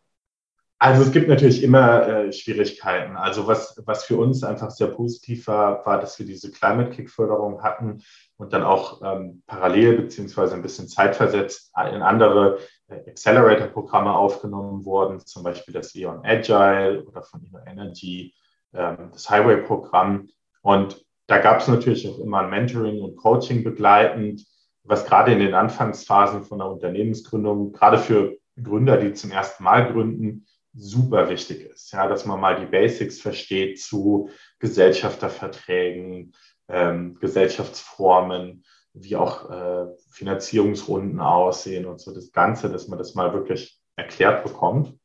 Also 0.82 1.02
es 1.02 1.12
gibt 1.12 1.28
natürlich 1.28 1.62
immer 1.62 2.08
äh, 2.08 2.32
Schwierigkeiten. 2.32 3.14
Also 3.18 3.46
was, 3.46 3.78
was 3.84 4.04
für 4.04 4.16
uns 4.16 4.42
einfach 4.42 4.70
sehr 4.70 4.86
positiv 4.86 5.46
war, 5.46 5.84
war, 5.84 6.00
dass 6.00 6.18
wir 6.18 6.24
diese 6.24 6.50
Climate 6.50 6.88
Kick 6.88 7.10
Förderung 7.10 7.62
hatten 7.62 8.02
und 8.38 8.54
dann 8.54 8.62
auch 8.62 9.02
ähm, 9.04 9.42
parallel 9.46 9.98
beziehungsweise 9.98 10.54
ein 10.54 10.62
bisschen 10.62 10.88
zeitversetzt 10.88 11.70
in 11.92 12.00
andere 12.00 12.60
äh, 12.88 13.10
Accelerator-Programme 13.10 14.14
aufgenommen 14.14 14.86
wurden, 14.86 15.20
zum 15.20 15.42
Beispiel 15.42 15.74
das 15.74 15.94
E.ON 15.94 16.24
Agile 16.24 17.04
oder 17.04 17.22
von 17.24 17.44
Eon 17.44 17.66
Energy, 17.66 18.32
ähm, 18.72 19.10
das 19.12 19.28
Highway-Programm. 19.28 20.30
Und 20.62 21.04
da 21.26 21.38
gab 21.40 21.60
es 21.60 21.68
natürlich 21.68 22.08
auch 22.08 22.20
immer 22.20 22.38
ein 22.38 22.48
Mentoring 22.48 23.02
und 23.02 23.16
Coaching 23.16 23.64
begleitend, 23.64 24.46
was 24.84 25.04
gerade 25.04 25.34
in 25.34 25.40
den 25.40 25.52
Anfangsphasen 25.52 26.44
von 26.44 26.60
der 26.60 26.68
Unternehmensgründung, 26.68 27.72
gerade 27.72 27.98
für 27.98 28.38
Gründer, 28.62 28.96
die 28.96 29.12
zum 29.12 29.30
ersten 29.30 29.62
Mal 29.62 29.92
gründen, 29.92 30.46
super 30.74 31.28
wichtig 31.28 31.62
ist. 31.62 31.92
Ja, 31.92 32.06
dass 32.06 32.26
man 32.26 32.40
mal 32.40 32.58
die 32.58 32.66
Basics 32.66 33.20
versteht 33.20 33.80
zu 33.80 34.30
Gesellschafterverträgen, 34.58 36.32
ähm, 36.68 37.18
Gesellschaftsformen, 37.20 38.64
wie 38.92 39.16
auch 39.16 39.50
äh, 39.50 39.86
Finanzierungsrunden 40.10 41.20
aussehen 41.20 41.86
und 41.86 42.00
so 42.00 42.12
das 42.14 42.32
Ganze, 42.32 42.70
dass 42.70 42.88
man 42.88 42.98
das 42.98 43.14
mal 43.14 43.32
wirklich 43.32 43.80
erklärt 43.96 44.44
bekommt. 44.44 44.98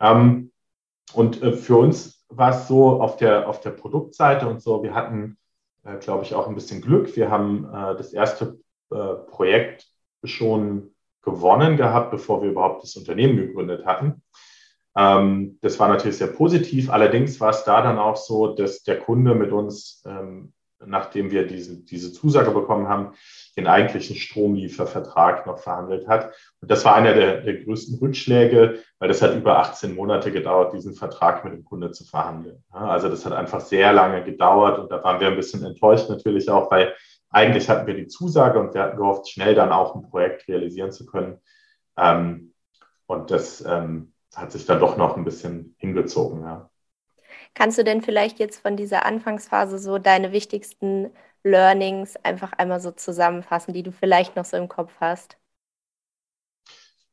Ähm, 0.00 0.52
und 1.12 1.42
äh, 1.42 1.52
für 1.52 1.76
uns 1.76 2.24
war 2.28 2.50
es 2.50 2.68
so 2.68 3.00
auf 3.00 3.16
der, 3.16 3.48
auf 3.48 3.60
der 3.60 3.70
Produktseite 3.70 4.48
und 4.48 4.60
so, 4.60 4.82
wir 4.82 4.94
hatten, 4.94 5.38
äh, 5.84 5.96
glaube 5.98 6.24
ich, 6.24 6.34
auch 6.34 6.48
ein 6.48 6.54
bisschen 6.54 6.80
Glück. 6.80 7.14
Wir 7.16 7.30
haben 7.30 7.64
äh, 7.64 7.96
das 7.96 8.12
erste 8.12 8.58
äh, 8.90 9.14
Projekt 9.30 9.86
schon 10.24 10.94
gewonnen 11.22 11.76
gehabt, 11.76 12.10
bevor 12.10 12.42
wir 12.42 12.50
überhaupt 12.50 12.82
das 12.82 12.96
Unternehmen 12.96 13.36
gegründet 13.36 13.84
hatten. 13.84 14.22
Ähm, 14.96 15.58
das 15.60 15.78
war 15.78 15.88
natürlich 15.88 16.18
sehr 16.18 16.28
positiv. 16.28 16.90
Allerdings 16.90 17.40
war 17.40 17.50
es 17.50 17.64
da 17.64 17.82
dann 17.82 17.98
auch 17.98 18.16
so, 18.16 18.54
dass 18.54 18.82
der 18.82 18.98
Kunde 18.98 19.34
mit 19.34 19.52
uns 19.52 20.02
ähm, 20.06 20.52
nachdem 20.84 21.30
wir 21.30 21.46
diese, 21.46 21.82
diese 21.82 22.12
Zusage 22.12 22.50
bekommen 22.50 22.88
haben, 22.88 23.12
den 23.56 23.66
eigentlichen 23.66 24.16
Stromliefervertrag 24.16 25.46
noch 25.46 25.58
verhandelt 25.58 26.06
hat. 26.06 26.32
Und 26.60 26.70
das 26.70 26.84
war 26.84 26.94
einer 26.94 27.14
der, 27.14 27.40
der 27.40 27.62
größten 27.62 27.98
Rückschläge, 27.98 28.80
weil 28.98 29.08
das 29.08 29.22
hat 29.22 29.34
über 29.34 29.58
18 29.58 29.94
Monate 29.94 30.30
gedauert, 30.30 30.74
diesen 30.74 30.94
Vertrag 30.94 31.44
mit 31.44 31.54
dem 31.54 31.64
Kunde 31.64 31.92
zu 31.92 32.04
verhandeln. 32.04 32.62
Also 32.70 33.08
das 33.08 33.24
hat 33.24 33.32
einfach 33.32 33.60
sehr 33.60 33.92
lange 33.92 34.22
gedauert 34.24 34.78
und 34.78 34.90
da 34.90 35.02
waren 35.02 35.20
wir 35.20 35.28
ein 35.28 35.36
bisschen 35.36 35.64
enttäuscht 35.64 36.10
natürlich 36.10 36.50
auch, 36.50 36.70
weil 36.70 36.94
eigentlich 37.30 37.68
hatten 37.68 37.86
wir 37.86 37.94
die 37.94 38.06
Zusage 38.06 38.58
und 38.58 38.74
wir 38.74 38.82
hatten 38.82 38.96
gehofft, 38.96 39.28
schnell 39.28 39.54
dann 39.54 39.72
auch 39.72 39.94
ein 39.94 40.08
Projekt 40.08 40.46
realisieren 40.48 40.92
zu 40.92 41.06
können. 41.06 41.38
Ähm, 41.98 42.52
und 43.06 43.30
das 43.30 43.64
ähm, 43.66 44.12
hat 44.36 44.52
sich 44.52 44.66
dann 44.66 44.80
doch 44.80 44.96
noch 44.96 45.16
ein 45.16 45.24
bisschen 45.24 45.74
hingezogen. 45.78 46.42
Ja. 46.42 46.70
Kannst 47.54 47.78
du 47.78 47.84
denn 47.84 48.02
vielleicht 48.02 48.38
jetzt 48.38 48.60
von 48.60 48.76
dieser 48.76 49.06
Anfangsphase 49.06 49.78
so 49.78 49.98
deine 49.98 50.32
wichtigsten 50.32 51.10
Learnings 51.42 52.16
einfach 52.22 52.52
einmal 52.52 52.80
so 52.80 52.90
zusammenfassen, 52.90 53.72
die 53.72 53.82
du 53.82 53.92
vielleicht 53.92 54.36
noch 54.36 54.44
so 54.44 54.56
im 54.56 54.68
Kopf 54.68 54.92
hast? 55.00 55.38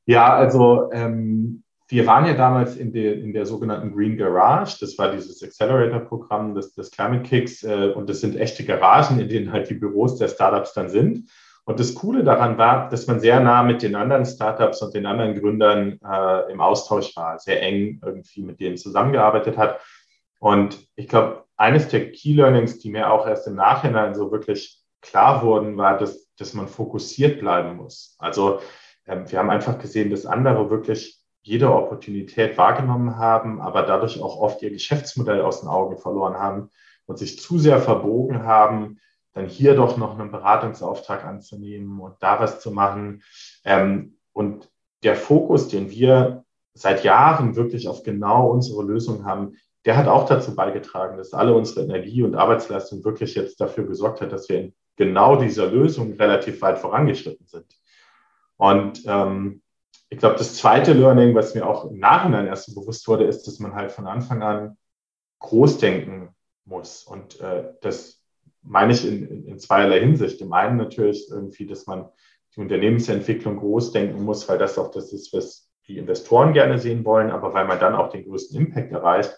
Ja, 0.05 0.35
also 0.35 0.91
ähm, 0.91 1.63
wir 1.87 2.05
waren 2.07 2.25
ja 2.25 2.33
damals 2.33 2.75
in 2.75 2.91
der, 2.91 3.13
in 3.15 3.33
der 3.33 3.45
sogenannten 3.45 3.93
Green 3.93 4.17
Garage. 4.17 4.77
Das 4.81 4.97
war 4.97 5.11
dieses 5.11 5.41
Accelerator-Programm 5.41 6.55
des, 6.55 6.73
des 6.73 6.91
Climate 6.91 7.23
Kicks. 7.23 7.63
Äh, 7.63 7.93
und 7.95 8.09
das 8.09 8.19
sind 8.19 8.35
echte 8.35 8.65
Garagen, 8.65 9.19
in 9.19 9.29
denen 9.29 9.51
halt 9.51 9.69
die 9.69 9.75
Büros 9.75 10.17
der 10.17 10.27
Startups 10.27 10.73
dann 10.73 10.89
sind. 10.89 11.29
Und 11.65 11.79
das 11.79 11.95
Coole 11.95 12.23
daran 12.23 12.57
war, 12.57 12.89
dass 12.89 13.07
man 13.07 13.19
sehr 13.19 13.39
nah 13.39 13.63
mit 13.63 13.81
den 13.81 13.95
anderen 13.95 14.25
Startups 14.25 14.81
und 14.81 14.93
den 14.93 15.05
anderen 15.05 15.39
Gründern 15.39 15.99
äh, 16.03 16.51
im 16.51 16.59
Austausch 16.59 17.15
war, 17.15 17.39
sehr 17.39 17.61
eng 17.61 18.01
irgendwie 18.03 18.41
mit 18.43 18.59
denen 18.59 18.77
zusammengearbeitet 18.77 19.57
hat. 19.57 19.79
Und 20.39 20.87
ich 20.95 21.07
glaube, 21.07 21.45
eines 21.55 21.87
der 21.87 22.11
Key 22.11 22.33
Learnings, 22.33 22.79
die 22.79 22.91
mir 22.91 23.11
auch 23.11 23.25
erst 23.25 23.47
im 23.47 23.55
Nachhinein 23.55 24.13
so 24.13 24.31
wirklich 24.31 24.81
klar 25.01 25.41
wurden, 25.43 25.77
war, 25.77 25.97
dass, 25.97 26.33
dass 26.35 26.53
man 26.53 26.67
fokussiert 26.67 27.39
bleiben 27.39 27.77
muss. 27.77 28.15
Also 28.19 28.59
ähm, 29.05 29.29
wir 29.31 29.39
haben 29.39 29.49
einfach 29.49 29.79
gesehen, 29.79 30.09
dass 30.09 30.25
andere 30.25 30.69
wirklich 30.69 31.21
jede 31.43 31.73
Opportunität 31.73 32.57
wahrgenommen 32.57 33.17
haben, 33.17 33.61
aber 33.61 33.83
dadurch 33.83 34.21
auch 34.21 34.37
oft 34.37 34.61
ihr 34.61 34.71
Geschäftsmodell 34.71 35.41
aus 35.41 35.61
den 35.61 35.69
Augen 35.69 35.97
verloren 35.97 36.35
haben 36.35 36.69
und 37.05 37.17
sich 37.17 37.39
zu 37.39 37.59
sehr 37.59 37.79
verbogen 37.79 38.43
haben, 38.43 38.99
dann 39.33 39.47
hier 39.47 39.75
doch 39.75 39.97
noch 39.97 40.17
einen 40.17 40.31
Beratungsauftrag 40.31 41.25
anzunehmen 41.25 41.99
und 41.99 42.15
da 42.21 42.39
was 42.39 42.59
zu 42.59 42.71
machen. 42.71 43.23
Ähm, 43.65 44.17
und 44.31 44.69
der 45.03 45.15
Fokus, 45.15 45.67
den 45.67 45.89
wir 45.89 46.45
seit 46.73 47.03
Jahren 47.03 47.55
wirklich 47.55 47.87
auf 47.87 48.03
genau 48.03 48.49
unsere 48.49 48.83
Lösung 48.83 49.25
haben, 49.25 49.57
der 49.85 49.97
hat 49.97 50.07
auch 50.07 50.27
dazu 50.27 50.55
beigetragen, 50.55 51.17
dass 51.17 51.33
alle 51.33 51.53
unsere 51.53 51.81
Energie 51.81 52.23
und 52.23 52.35
Arbeitsleistung 52.35 53.03
wirklich 53.03 53.35
jetzt 53.35 53.59
dafür 53.59 53.85
gesorgt 53.85 54.21
hat, 54.21 54.31
dass 54.31 54.47
wir 54.47 54.59
in 54.59 54.73
genau 54.95 55.35
dieser 55.35 55.67
Lösung 55.67 56.13
relativ 56.13 56.61
weit 56.61 56.79
vorangeschritten 56.79 57.45
sind. 57.47 57.65
Und 58.55 59.03
ähm, 59.05 59.61
ich 60.09 60.19
glaube, 60.19 60.35
das 60.37 60.55
zweite 60.55 60.93
Learning, 60.93 61.35
was 61.35 61.55
mir 61.55 61.67
auch 61.67 61.89
im 61.89 61.99
Nachhinein 61.99 62.47
erst 62.47 62.67
so 62.67 62.79
bewusst 62.79 63.07
wurde, 63.07 63.25
ist, 63.25 63.45
dass 63.47 63.59
man 63.59 63.73
halt 63.73 63.91
von 63.91 64.07
Anfang 64.07 64.43
an 64.43 64.77
groß 65.39 65.79
denken 65.79 66.29
muss. 66.65 67.03
Und 67.03 67.39
äh, 67.41 67.73
das 67.81 68.22
meine 68.63 68.93
ich 68.93 69.07
in, 69.07 69.27
in, 69.27 69.45
in 69.45 69.59
zweierlei 69.59 69.99
Hinsicht. 69.99 70.41
Im 70.41 70.53
einen 70.53 70.77
natürlich 70.77 71.29
irgendwie, 71.29 71.65
dass 71.65 71.85
man 71.85 72.09
die 72.55 72.61
Unternehmensentwicklung 72.61 73.57
groß 73.57 73.91
denken 73.91 74.23
muss, 74.23 74.47
weil 74.47 74.57
das 74.57 74.77
auch 74.77 74.91
das 74.91 75.11
ist, 75.11 75.33
was 75.33 75.69
die 75.87 75.97
Investoren 75.97 76.53
gerne 76.53 76.79
sehen 76.79 77.03
wollen, 77.03 77.31
aber 77.31 77.53
weil 77.53 77.65
man 77.65 77.79
dann 77.79 77.95
auch 77.95 78.09
den 78.09 78.25
größten 78.25 78.57
Impact 78.57 78.91
erreicht. 78.91 79.37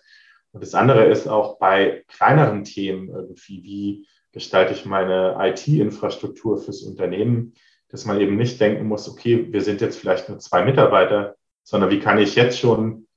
Und 0.51 0.61
das 0.63 0.75
andere 0.75 1.05
ist 1.05 1.27
auch 1.27 1.57
bei 1.57 2.03
kleineren 2.07 2.63
Themen 2.63 3.09
irgendwie, 3.09 3.63
wie 3.63 4.07
gestalte 4.31 4.73
ich 4.73 4.85
meine 4.85 5.37
IT-Infrastruktur 5.39 6.57
fürs 6.57 6.83
Unternehmen, 6.83 7.53
dass 7.89 8.05
man 8.05 8.19
eben 8.19 8.35
nicht 8.35 8.59
denken 8.59 8.85
muss, 8.85 9.09
okay, 9.09 9.47
wir 9.51 9.61
sind 9.61 9.81
jetzt 9.81 9.97
vielleicht 9.97 10.27
nur 10.27 10.39
zwei 10.39 10.65
Mitarbeiter, 10.65 11.35
sondern 11.63 11.89
wie 11.89 11.99
kann 11.99 12.19
ich 12.19 12.35
jetzt 12.35 12.59
schon 12.59 13.07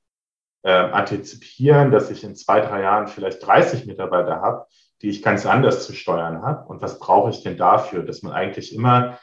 äh, 0.62 0.70
antizipieren, 0.70 1.90
dass 1.90 2.10
ich 2.10 2.24
in 2.24 2.36
zwei, 2.36 2.60
drei 2.60 2.82
Jahren 2.82 3.08
vielleicht 3.08 3.44
30 3.44 3.86
Mitarbeiter 3.86 4.40
habe, 4.40 4.66
die 5.02 5.10
ich 5.10 5.22
ganz 5.22 5.46
anders 5.46 5.86
zu 5.86 5.92
steuern 5.92 6.42
habe. 6.42 6.68
Und 6.68 6.82
was 6.82 6.98
brauche 6.98 7.30
ich 7.30 7.42
denn 7.42 7.56
dafür? 7.56 8.02
Dass 8.02 8.22
man 8.22 8.32
eigentlich 8.32 8.74
immer 8.74 9.18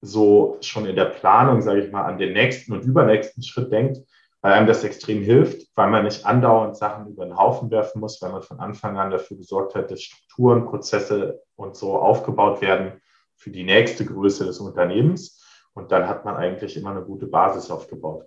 so 0.00 0.58
schon 0.60 0.86
in 0.86 0.96
der 0.96 1.06
Planung, 1.06 1.62
sage 1.62 1.84
ich 1.84 1.92
mal, 1.92 2.04
an 2.04 2.18
den 2.18 2.32
nächsten 2.32 2.72
und 2.72 2.84
übernächsten 2.84 3.42
Schritt 3.42 3.72
denkt, 3.72 3.98
weil 4.42 4.52
einem 4.52 4.66
das 4.66 4.84
extrem 4.84 5.22
hilft, 5.22 5.66
weil 5.74 5.90
man 5.90 6.04
nicht 6.04 6.24
andauernd 6.24 6.76
Sachen 6.76 7.08
über 7.08 7.24
den 7.24 7.36
Haufen 7.36 7.70
werfen 7.70 8.00
muss, 8.00 8.20
weil 8.22 8.30
man 8.30 8.42
von 8.42 8.60
Anfang 8.60 8.96
an 8.98 9.10
dafür 9.10 9.36
gesorgt 9.36 9.74
hat, 9.74 9.90
dass 9.90 10.02
Strukturen, 10.02 10.66
Prozesse 10.66 11.42
und 11.56 11.76
so 11.76 11.96
aufgebaut 11.98 12.60
werden 12.60 13.00
für 13.34 13.50
die 13.50 13.64
nächste 13.64 14.04
Größe 14.04 14.44
des 14.44 14.60
Unternehmens. 14.60 15.42
Und 15.74 15.90
dann 15.92 16.08
hat 16.08 16.24
man 16.24 16.36
eigentlich 16.36 16.76
immer 16.76 16.90
eine 16.90 17.02
gute 17.02 17.26
Basis 17.26 17.70
aufgebaut. 17.70 18.26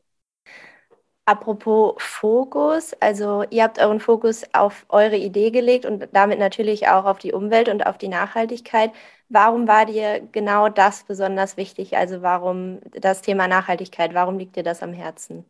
Apropos 1.30 1.94
Fokus, 2.00 2.96
also 3.00 3.44
ihr 3.52 3.62
habt 3.62 3.78
euren 3.78 4.00
Fokus 4.00 4.46
auf 4.52 4.88
eure 4.90 5.16
Idee 5.16 5.52
gelegt 5.52 5.86
und 5.86 6.10
damit 6.12 6.40
natürlich 6.40 6.88
auch 6.88 7.06
auf 7.06 7.20
die 7.20 7.34
Umwelt 7.34 7.70
und 7.70 7.86
auf 7.86 8.00
die 8.00 8.08
Nachhaltigkeit. 8.08 8.90
Warum 9.30 9.68
war 9.68 9.86
dir 9.86 10.22
genau 10.32 10.70
das 10.70 11.04
besonders 11.04 11.56
wichtig? 11.56 11.96
Also 11.96 12.24
warum 12.24 12.80
das 12.94 13.22
Thema 13.22 13.48
Nachhaltigkeit? 13.48 14.16
Warum 14.16 14.40
liegt 14.40 14.56
dir 14.56 14.64
das 14.64 14.82
am 14.82 14.92
Herzen? 14.92 15.46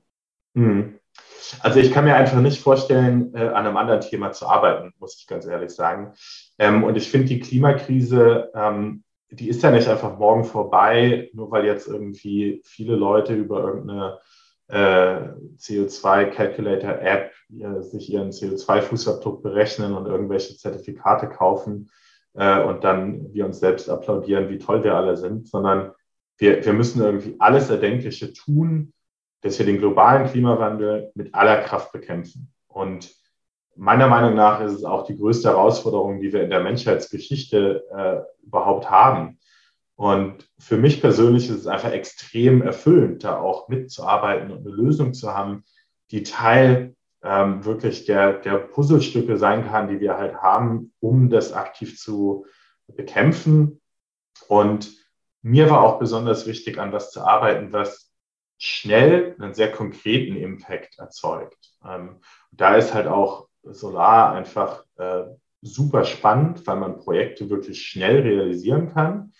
Hm. 0.54 1.00
Also 1.62 1.80
ich 1.80 1.94
kann 1.94 2.04
mir 2.04 2.18
einfach 2.18 2.42
nicht 2.42 2.62
vorstellen, 2.62 3.34
äh, 3.34 3.48
an 3.48 3.66
einem 3.66 3.78
anderen 3.78 4.02
Thema 4.02 4.34
zu 4.34 4.48
arbeiten, 4.50 4.94
muss 5.00 5.18
ich 5.18 5.28
ganz 5.28 5.46
ehrlich 5.46 5.72
sagen. 5.72 6.12
Ähm, 6.58 6.84
und 6.84 6.98
ich 6.98 7.10
finde 7.10 7.28
die 7.28 7.40
Klimakrise, 7.40 8.52
ähm, 8.54 9.06
die 9.30 9.48
ist 9.48 9.64
ja 9.64 9.72
nicht 9.72 9.88
einfach 9.88 10.20
morgen 10.20 10.44
vorbei, 10.44 11.30
nur 11.32 11.50
weil 11.52 11.64
jetzt 11.64 11.88
irgendwie 11.88 12.62
viele 12.66 12.98
Leute 12.98 13.34
über 13.34 13.62
irgendeine 13.62 14.20
äh, 14.70 15.30
CO2-Calculator-App 15.58 17.34
sich 17.82 18.12
ihren 18.12 18.30
CO2-Fußabdruck 18.30 19.42
berechnen 19.42 19.94
und 19.96 20.06
irgendwelche 20.06 20.56
Zertifikate 20.56 21.28
kaufen 21.28 21.90
äh, 22.36 22.64
und 22.64 22.84
dann 22.84 23.34
wir 23.34 23.46
uns 23.46 23.60
selbst 23.60 23.90
applaudieren, 23.90 24.50
wie 24.50 24.60
toll 24.60 24.84
wir 24.84 24.96
alle 24.96 25.18
sind, 25.18 25.48
sondern 25.48 25.92
wir, 26.38 26.64
wir 26.64 26.74
müssen 26.74 27.02
irgendwie 27.02 27.36
alles 27.40 27.70
Erdenkliche 27.70 28.32
tun, 28.34 28.94
dass 29.42 29.58
wir 29.58 29.66
den 29.66 29.80
globalen 29.80 30.28
Klimawandel 30.28 31.12
mit 31.16 31.34
aller 31.34 31.62
Kraft 31.64 31.92
bekämpfen. 31.92 32.54
Und 32.68 33.14
meiner 33.76 34.08
Meinung 34.08 34.36
nach 34.36 34.62
ist 34.62 34.74
es 34.74 34.84
auch 34.84 35.06
die 35.06 35.18
größte 35.18 35.50
Herausforderung, 35.50 36.22
die 36.22 36.32
wir 36.32 36.44
in 36.44 36.50
der 36.50 36.62
Menschheitsgeschichte 36.62 37.84
äh, 37.92 38.46
überhaupt 38.46 38.90
haben. 38.90 39.40
Und 40.00 40.50
für 40.58 40.78
mich 40.78 41.02
persönlich 41.02 41.50
ist 41.50 41.58
es 41.58 41.68
einfach 41.68 41.92
extrem 41.92 42.62
erfüllend, 42.62 43.26
da 43.26 43.38
auch 43.38 43.68
mitzuarbeiten 43.68 44.50
und 44.50 44.66
eine 44.66 44.74
Lösung 44.74 45.14
zu 45.14 45.34
haben, 45.34 45.66
die 46.12 46.24
Teil 46.24 46.96
ähm, 47.22 47.66
wirklich 47.66 48.06
der, 48.06 48.40
der 48.40 48.60
Puzzlestücke 48.60 49.38
sein 49.38 49.68
kann, 49.68 49.90
die 49.90 50.00
wir 50.00 50.18
halt 50.18 50.36
haben, 50.36 50.94
um 51.02 51.30
das 51.30 51.52
aktiv 51.52 52.00
zu 52.00 52.46
bekämpfen. 52.88 53.82
Und 54.48 54.90
mir 55.42 55.70
war 55.70 55.82
auch 55.82 56.00
besonders 56.00 56.48
wichtig, 56.48 56.78
an 56.78 56.94
was 56.94 57.12
zu 57.12 57.20
arbeiten, 57.20 57.74
was 57.74 58.14
schnell 58.58 59.36
einen 59.38 59.54
sehr 59.54 59.70
konkreten 59.70 60.38
Impact 60.38 60.98
erzeugt. 60.98 61.74
Ähm, 61.86 62.22
da 62.54 62.76
ist 62.78 62.94
halt 62.94 63.08
auch 63.08 63.50
Solar 63.64 64.32
einfach 64.32 64.86
äh, 64.96 65.24
super 65.62 66.06
spannend, 66.06 66.66
weil 66.66 66.78
man 66.78 67.00
Projekte 67.00 67.50
wirklich 67.50 67.82
schnell 67.82 68.22
realisieren 68.22 68.94
kann 68.94 69.34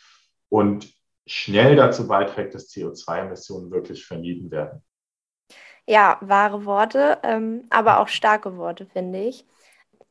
und 0.50 0.94
schnell 1.26 1.76
dazu 1.76 2.08
beiträgt, 2.08 2.56
dass 2.56 2.70
CO2-Emissionen 2.70 3.72
wirklich 3.72 4.06
vermieden 4.06 4.52
werden. 4.52 4.84
Ja, 5.86 6.18
wahre 6.22 6.66
Worte, 6.66 7.20
ähm, 7.24 7.66
aber 7.70 8.00
auch 8.00 8.08
starke 8.08 8.58
Worte, 8.58 8.86
finde 8.86 9.20
ich. 9.24 9.46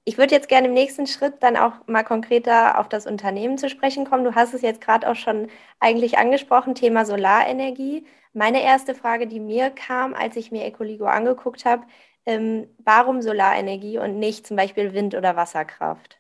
Ich 0.05 0.19
würde 0.19 0.35
jetzt 0.35 0.49
gerne 0.49 0.69
im 0.69 0.75
nächsten 0.75 1.07
Schritt 1.07 1.43
dann 1.43 1.57
auch 1.57 1.87
mal 1.87 2.03
konkreter 2.05 2.79
auf 2.81 2.89
das 2.89 3.07
Unternehmen 3.07 3.59
zu 3.59 3.69
sprechen 3.71 4.07
kommen. 4.07 4.25
Du 4.25 4.35
hast 4.35 4.55
es 4.55 4.63
jetzt 4.63 4.81
gerade 4.81 5.09
auch 5.11 5.17
schon 5.17 5.49
eigentlich 5.81 6.19
angesprochen, 6.19 6.75
Thema 6.75 7.05
Solarenergie. 7.05 8.07
Meine 8.33 8.63
erste 8.63 8.95
Frage, 8.95 9.27
die 9.27 9.41
mir 9.41 9.71
kam, 9.71 10.15
als 10.15 10.37
ich 10.37 10.51
mir 10.53 10.65
Ecoligo 10.65 11.07
angeguckt 11.07 11.65
habe, 11.65 11.87
ähm, 12.27 12.69
warum 12.85 13.23
Solarenergie 13.23 13.99
und 13.99 14.19
nicht 14.19 14.47
zum 14.47 14.57
Beispiel 14.57 14.95
Wind- 14.95 15.15
oder 15.15 15.37
Wasserkraft? 15.37 16.19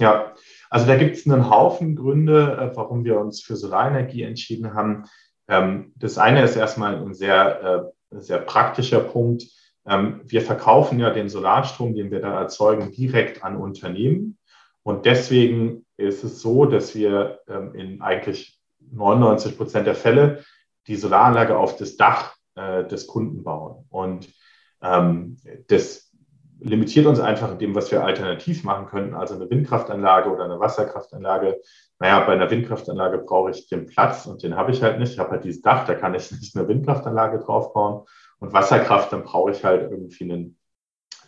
Ja, 0.00 0.34
also 0.70 0.86
da 0.86 0.96
gibt 0.96 1.16
es 1.16 1.26
einen 1.26 1.50
Haufen 1.50 1.94
Gründe, 1.94 2.56
äh, 2.58 2.76
warum 2.76 3.04
wir 3.04 3.20
uns 3.20 3.42
für 3.42 3.54
Solarenergie 3.54 4.22
entschieden 4.22 4.72
haben. 4.72 5.04
Ähm, 5.46 5.92
das 5.94 6.16
eine 6.16 6.42
ist 6.42 6.56
erstmal 6.56 6.96
ein 6.96 7.12
sehr, 7.12 7.92
äh, 8.10 8.18
sehr 8.18 8.38
praktischer 8.38 9.00
Punkt. 9.00 9.44
Ähm, 9.86 10.22
wir 10.24 10.40
verkaufen 10.40 10.98
ja 10.98 11.10
den 11.10 11.28
Solarstrom, 11.28 11.94
den 11.94 12.10
wir 12.10 12.20
da 12.20 12.40
erzeugen, 12.40 12.92
direkt 12.92 13.44
an 13.44 13.56
Unternehmen. 13.56 14.38
Und 14.82 15.04
deswegen 15.04 15.84
ist 15.98 16.24
es 16.24 16.40
so, 16.40 16.64
dass 16.64 16.94
wir 16.94 17.40
ähm, 17.46 17.74
in 17.74 18.00
eigentlich 18.00 18.58
99 18.90 19.58
Prozent 19.58 19.86
der 19.86 19.94
Fälle 19.94 20.44
die 20.86 20.96
Solaranlage 20.96 21.58
auf 21.58 21.76
das 21.76 21.98
Dach 21.98 22.36
äh, 22.54 22.84
des 22.86 23.06
Kunden 23.06 23.44
bauen. 23.44 23.84
Und 23.90 24.28
das 25.66 26.09
limitiert 26.60 27.06
uns 27.06 27.20
einfach 27.20 27.52
in 27.52 27.58
dem, 27.58 27.74
was 27.74 27.90
wir 27.90 28.04
alternativ 28.04 28.64
machen 28.64 28.86
könnten, 28.86 29.14
also 29.14 29.34
eine 29.34 29.48
Windkraftanlage 29.48 30.30
oder 30.30 30.44
eine 30.44 30.60
Wasserkraftanlage. 30.60 31.60
Naja, 31.98 32.20
bei 32.20 32.32
einer 32.32 32.50
Windkraftanlage 32.50 33.18
brauche 33.18 33.50
ich 33.50 33.68
den 33.68 33.86
Platz 33.86 34.26
und 34.26 34.42
den 34.42 34.56
habe 34.56 34.70
ich 34.70 34.82
halt 34.82 34.98
nicht. 34.98 35.12
Ich 35.12 35.18
habe 35.18 35.30
halt 35.30 35.44
dieses 35.44 35.62
Dach, 35.62 35.86
da 35.86 35.94
kann 35.94 36.14
ich 36.14 36.30
nicht 36.30 36.56
eine 36.56 36.68
Windkraftanlage 36.68 37.38
draufbauen. 37.38 38.06
Und 38.38 38.52
Wasserkraft, 38.52 39.12
dann 39.12 39.24
brauche 39.24 39.50
ich 39.50 39.64
halt 39.64 39.90
irgendwie 39.90 40.24
einen, 40.24 40.58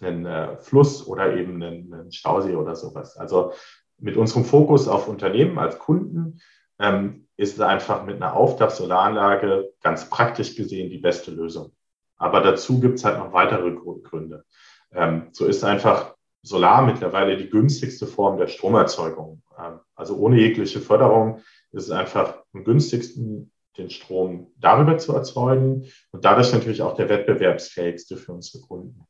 einen 0.01 0.27
äh, 0.27 0.57
Fluss 0.59 1.07
oder 1.07 1.37
eben 1.37 1.63
einen, 1.63 1.93
einen, 1.93 2.13
Stausee 2.13 2.55
oder 2.55 2.75
sowas. 2.75 3.17
Also 3.17 3.53
mit 3.99 4.17
unserem 4.17 4.45
Fokus 4.45 4.89
auf 4.89 5.09
Unternehmen 5.09 5.59
als 5.59 5.79
Kunden 5.79 6.41
ähm, 6.79 7.29
ist 7.37 7.55
es 7.55 7.61
einfach 7.61 8.05
mit 8.05 8.17
einer 8.17 8.35
Aufdach-Solaranlage 8.35 9.73
ganz 9.83 10.09
praktisch 10.09 10.57
gesehen 10.57 10.91
die 10.91 10.99
beste 10.99 11.31
Lösung. 11.31 11.73
Aber 12.17 12.41
dazu 12.41 12.81
gibt 12.81 12.99
es 12.99 13.05
halt 13.05 13.19
noch 13.19 13.33
weitere 13.33 13.73
Gründe. 13.73 14.45
Ähm, 14.95 15.29
so 15.33 15.47
ist 15.47 15.65
einfach 15.65 16.15
Solar 16.43 16.85
mittlerweile 16.85 17.37
die 17.37 17.49
günstigste 17.49 18.07
Form 18.07 18.37
der 18.37 18.49
Stromerzeugung. 18.49 19.43
Ähm, 19.59 19.81
also 19.95 20.17
ohne 20.17 20.39
jegliche 20.41 20.81
Förderung 20.81 21.39
ist 21.71 21.85
es 21.85 21.91
einfach 21.91 22.43
am 22.53 22.65
günstigsten, 22.65 23.51
den 23.79 23.91
Strom 23.91 24.53
darüber 24.57 24.99
zu 24.99 25.15
erzeugen 25.15 25.87
und 26.11 26.25
dadurch 26.25 26.53
natürlich 26.53 26.83
auch 26.83 26.95
der 26.95 27.09
wettbewerbsfähigste 27.09 28.19
für 28.19 28.33
unsere 28.33 28.63
Kunden. 28.63 29.07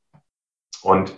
Und 0.83 1.17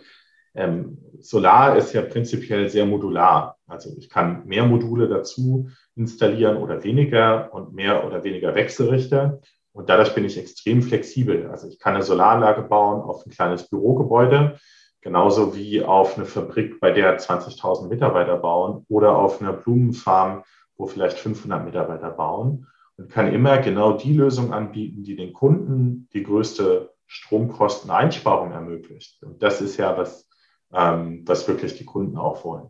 ähm, 0.54 0.98
Solar 1.20 1.76
ist 1.76 1.92
ja 1.92 2.02
prinzipiell 2.02 2.68
sehr 2.68 2.86
modular. 2.86 3.58
Also 3.66 3.94
ich 3.98 4.08
kann 4.08 4.46
mehr 4.46 4.64
Module 4.64 5.08
dazu 5.08 5.68
installieren 5.96 6.58
oder 6.58 6.84
weniger 6.84 7.52
und 7.52 7.74
mehr 7.74 8.06
oder 8.06 8.24
weniger 8.24 8.54
Wechselrichter. 8.54 9.40
Und 9.74 9.88
dadurch 9.88 10.14
bin 10.14 10.24
ich 10.24 10.38
extrem 10.38 10.82
flexibel. 10.82 11.50
Also 11.50 11.68
ich 11.68 11.78
kann 11.80 11.94
eine 11.94 12.04
Solaranlage 12.04 12.62
bauen 12.62 13.02
auf 13.02 13.26
ein 13.26 13.30
kleines 13.30 13.68
Bürogebäude, 13.68 14.56
genauso 15.00 15.56
wie 15.56 15.82
auf 15.82 16.16
eine 16.16 16.26
Fabrik, 16.26 16.78
bei 16.80 16.92
der 16.92 17.18
20.000 17.18 17.88
Mitarbeiter 17.88 18.36
bauen 18.36 18.86
oder 18.88 19.16
auf 19.18 19.42
einer 19.42 19.52
Blumenfarm, 19.52 20.44
wo 20.76 20.86
vielleicht 20.86 21.18
500 21.18 21.64
Mitarbeiter 21.64 22.10
bauen. 22.10 22.68
und 22.96 23.10
kann 23.10 23.32
immer 23.32 23.58
genau 23.58 23.94
die 23.94 24.14
Lösung 24.14 24.52
anbieten, 24.52 25.02
die 25.02 25.16
den 25.16 25.32
Kunden 25.32 26.08
die 26.12 26.22
größte 26.22 26.94
Stromkosteneinsparung 27.08 28.52
ermöglicht. 28.52 29.20
Und 29.24 29.42
das 29.42 29.60
ist 29.60 29.76
ja 29.76 29.98
was, 29.98 30.28
ähm, 30.72 31.24
was 31.26 31.48
wirklich 31.48 31.76
die 31.76 31.84
Kunden 31.84 32.16
auch 32.16 32.44
wollen. 32.44 32.68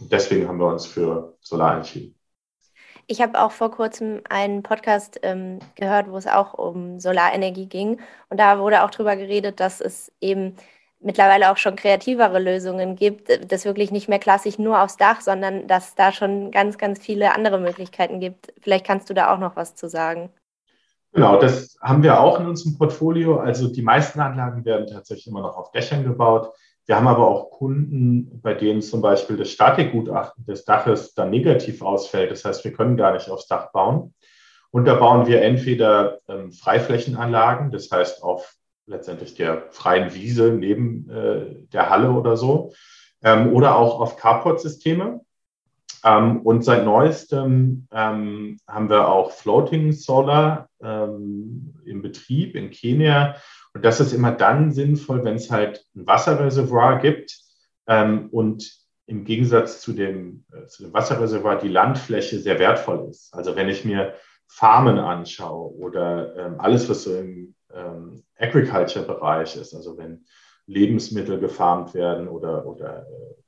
Und 0.00 0.12
deswegen 0.12 0.46
haben 0.46 0.58
wir 0.58 0.68
uns 0.68 0.86
für 0.86 1.36
Solar 1.40 1.76
entschieden. 1.76 2.14
Ich 3.06 3.20
habe 3.20 3.40
auch 3.40 3.52
vor 3.52 3.70
kurzem 3.70 4.22
einen 4.28 4.62
Podcast 4.62 5.20
ähm, 5.22 5.58
gehört, 5.76 6.10
wo 6.10 6.16
es 6.16 6.26
auch 6.26 6.54
um 6.54 7.00
Solarenergie 7.00 7.66
ging. 7.66 8.00
Und 8.30 8.40
da 8.40 8.58
wurde 8.58 8.82
auch 8.82 8.90
darüber 8.90 9.16
geredet, 9.16 9.60
dass 9.60 9.80
es 9.80 10.10
eben 10.20 10.56
mittlerweile 11.00 11.52
auch 11.52 11.58
schon 11.58 11.76
kreativere 11.76 12.38
Lösungen 12.38 12.96
gibt, 12.96 13.28
das 13.52 13.66
wirklich 13.66 13.90
nicht 13.90 14.08
mehr 14.08 14.18
klassisch 14.18 14.58
nur 14.58 14.82
aufs 14.82 14.96
Dach, 14.96 15.20
sondern 15.20 15.66
dass 15.66 15.94
da 15.94 16.12
schon 16.12 16.50
ganz, 16.50 16.78
ganz 16.78 16.98
viele 16.98 17.34
andere 17.34 17.58
Möglichkeiten 17.60 18.20
gibt. 18.20 18.52
Vielleicht 18.60 18.86
kannst 18.86 19.10
du 19.10 19.14
da 19.14 19.32
auch 19.32 19.38
noch 19.38 19.54
was 19.54 19.74
zu 19.74 19.88
sagen. 19.88 20.30
Genau, 21.12 21.38
das 21.38 21.78
haben 21.80 22.02
wir 22.02 22.18
auch 22.18 22.40
in 22.40 22.46
unserem 22.46 22.76
Portfolio. 22.76 23.38
Also 23.38 23.68
die 23.68 23.82
meisten 23.82 24.18
Anlagen 24.18 24.64
werden 24.64 24.86
tatsächlich 24.86 25.28
immer 25.28 25.42
noch 25.42 25.56
auf 25.56 25.70
Dächern 25.70 26.02
gebaut. 26.02 26.52
Wir 26.86 26.96
haben 26.96 27.08
aber 27.08 27.26
auch 27.26 27.50
Kunden, 27.50 28.40
bei 28.42 28.52
denen 28.54 28.82
zum 28.82 29.00
Beispiel 29.00 29.36
das 29.36 29.50
Statikgutachten 29.50 30.44
des 30.44 30.64
Daches 30.64 31.14
dann 31.14 31.30
negativ 31.30 31.82
ausfällt. 31.82 32.30
Das 32.30 32.44
heißt, 32.44 32.64
wir 32.64 32.72
können 32.72 32.96
gar 32.96 33.12
nicht 33.12 33.30
aufs 33.30 33.46
Dach 33.46 33.72
bauen. 33.72 34.14
Und 34.70 34.86
da 34.86 34.94
bauen 34.94 35.26
wir 35.26 35.40
entweder 35.42 36.18
ähm, 36.28 36.52
Freiflächenanlagen, 36.52 37.70
das 37.70 37.90
heißt 37.90 38.22
auf 38.22 38.54
letztendlich 38.86 39.34
der 39.34 39.68
freien 39.70 40.14
Wiese 40.14 40.52
neben 40.52 41.08
äh, 41.08 41.54
der 41.72 41.90
Halle 41.90 42.10
oder 42.10 42.36
so, 42.36 42.72
ähm, 43.22 43.52
oder 43.52 43.76
auch 43.76 44.00
auf 44.00 44.16
Carport-Systeme. 44.16 45.20
Ähm, 46.04 46.42
und 46.42 46.64
seit 46.64 46.84
neuestem 46.84 47.88
ähm, 47.90 48.58
haben 48.68 48.90
wir 48.90 49.08
auch 49.08 49.32
Floating 49.32 49.92
Solar 49.92 50.68
ähm, 50.82 51.74
im 51.86 52.02
Betrieb 52.02 52.54
in 52.54 52.70
Kenia. 52.70 53.36
Und 53.72 53.84
das 53.84 54.00
ist 54.00 54.12
immer 54.12 54.30
dann 54.30 54.70
sinnvoll, 54.70 55.24
wenn 55.24 55.36
es 55.36 55.50
halt 55.50 55.84
ein 55.96 56.06
Wasserreservoir 56.06 56.98
gibt 56.98 57.36
ähm, 57.86 58.28
und 58.30 58.70
im 59.06 59.24
Gegensatz 59.24 59.80
zu 59.80 59.92
dem, 59.92 60.44
äh, 60.52 60.66
zu 60.66 60.84
dem 60.84 60.92
Wasserreservoir 60.92 61.58
die 61.58 61.68
Landfläche 61.68 62.38
sehr 62.38 62.58
wertvoll 62.58 63.08
ist. 63.08 63.32
Also 63.34 63.56
wenn 63.56 63.70
ich 63.70 63.84
mir 63.84 64.14
Farmen 64.46 64.98
anschaue 64.98 65.74
oder 65.74 66.36
ähm, 66.36 66.60
alles, 66.60 66.88
was 66.88 67.04
so 67.04 67.16
im 67.16 67.54
ähm, 67.72 68.22
Agriculture-Bereich 68.38 69.56
ist, 69.56 69.74
also 69.74 69.96
wenn 69.96 70.26
Lebensmittel 70.66 71.40
gefarmt 71.40 71.94
werden 71.94 72.28
oder, 72.28 72.66
oder 72.66 73.06
äh, 73.06 73.43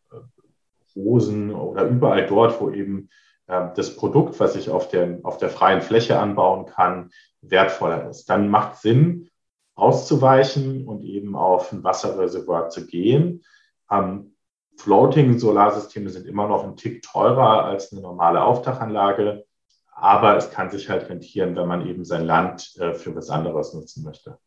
Rosen 0.96 1.54
oder 1.54 1.84
überall 1.84 2.26
dort, 2.26 2.60
wo 2.60 2.70
eben 2.70 3.08
äh, 3.46 3.68
das 3.74 3.94
Produkt, 3.96 4.40
was 4.40 4.56
ich 4.56 4.70
auf 4.70 4.88
der, 4.88 5.20
auf 5.22 5.38
der 5.38 5.50
freien 5.50 5.82
Fläche 5.82 6.18
anbauen 6.18 6.66
kann, 6.66 7.10
wertvoller 7.42 8.08
ist. 8.08 8.28
Dann 8.30 8.48
macht 8.48 8.74
es 8.74 8.82
Sinn, 8.82 9.30
auszuweichen 9.74 10.86
und 10.86 11.04
eben 11.04 11.36
auf 11.36 11.72
ein 11.72 11.84
Wasserreservoir 11.84 12.70
zu 12.70 12.86
gehen. 12.86 13.44
Ähm, 13.90 14.34
Floating-Solarsysteme 14.78 16.10
sind 16.10 16.26
immer 16.26 16.48
noch 16.48 16.64
ein 16.64 16.76
Tick 16.76 17.02
teurer 17.02 17.64
als 17.64 17.92
eine 17.92 18.00
normale 18.00 18.42
Aufdachanlage. 18.42 19.44
Aber 19.92 20.36
es 20.36 20.50
kann 20.50 20.70
sich 20.70 20.90
halt 20.90 21.08
rentieren, 21.08 21.56
wenn 21.56 21.68
man 21.68 21.86
eben 21.86 22.04
sein 22.04 22.26
Land 22.26 22.76
äh, 22.78 22.94
für 22.94 23.14
was 23.16 23.30
anderes 23.30 23.72
nutzen 23.72 24.02
möchte. 24.04 24.38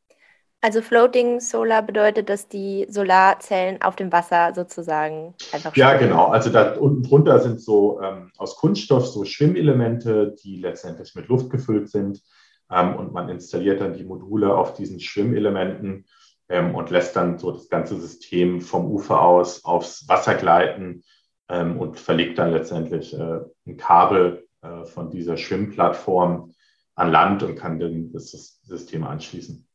Also 0.62 0.82
Floating 0.82 1.40
Solar 1.40 1.82
bedeutet, 1.84 2.28
dass 2.30 2.50
die 2.50 2.86
Solarzellen 2.90 3.82
auf 3.82 3.96
dem 3.96 4.12
Wasser 4.12 4.54
sozusagen 4.54 5.34
einfach 5.54 5.74
Ja, 5.78 5.92
schwimmen. 5.92 6.12
genau. 6.12 6.28
Also 6.28 6.50
da 6.50 6.74
unten 6.76 7.04
drunter 7.04 7.40
sind 7.40 7.62
so 7.62 8.02
ähm, 8.02 8.32
aus 8.38 8.58
Kunststoff 8.58 9.08
so 9.08 9.24
Schwimmelemente, 9.24 10.36
die 10.44 10.58
letztendlich 10.58 11.16
mit 11.16 11.30
Luft 11.30 11.50
gefüllt 11.50 11.90
sind. 11.90 12.22
Ähm, 12.70 12.96
und 12.98 13.14
man 13.14 13.30
installiert 13.30 13.80
dann 13.80 13.94
die 13.94 14.04
Module 14.04 14.54
auf 14.54 14.74
diesen 14.74 15.00
Schwimmelementen 15.00 16.06
ähm, 16.50 16.76
und 16.76 16.90
lässt 16.90 17.16
dann 17.16 17.40
so 17.40 17.52
das 17.52 17.70
ganze 17.70 17.98
System 17.98 18.60
vom 18.60 18.92
Ufer 18.92 19.22
aus 19.22 19.64
aufs 19.64 20.10
Wasser 20.10 20.36
gleiten 20.36 21.04
ähm, 21.48 21.80
und 21.80 21.98
verlegt 21.98 22.38
dann 22.38 22.52
letztendlich 22.52 23.18
äh, 23.18 23.40
ein 23.66 23.78
Kabel 23.78 24.46
äh, 24.62 24.84
von 24.84 25.10
dieser 25.10 25.38
Schwimmplattform 25.38 26.54
an 26.96 27.12
Land 27.12 27.44
und 27.44 27.56
kann 27.56 27.80
dann 27.80 28.12
das 28.12 28.60
System 28.64 29.06
anschließen. 29.06 29.66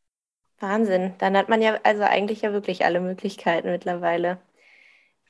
Wahnsinn. 0.61 1.14
Dann 1.19 1.37
hat 1.37 1.49
man 1.49 1.62
ja 1.62 1.79
also 1.83 2.03
eigentlich 2.03 2.43
ja 2.43 2.53
wirklich 2.53 2.85
alle 2.85 3.01
Möglichkeiten 3.01 3.71
mittlerweile. 3.71 4.38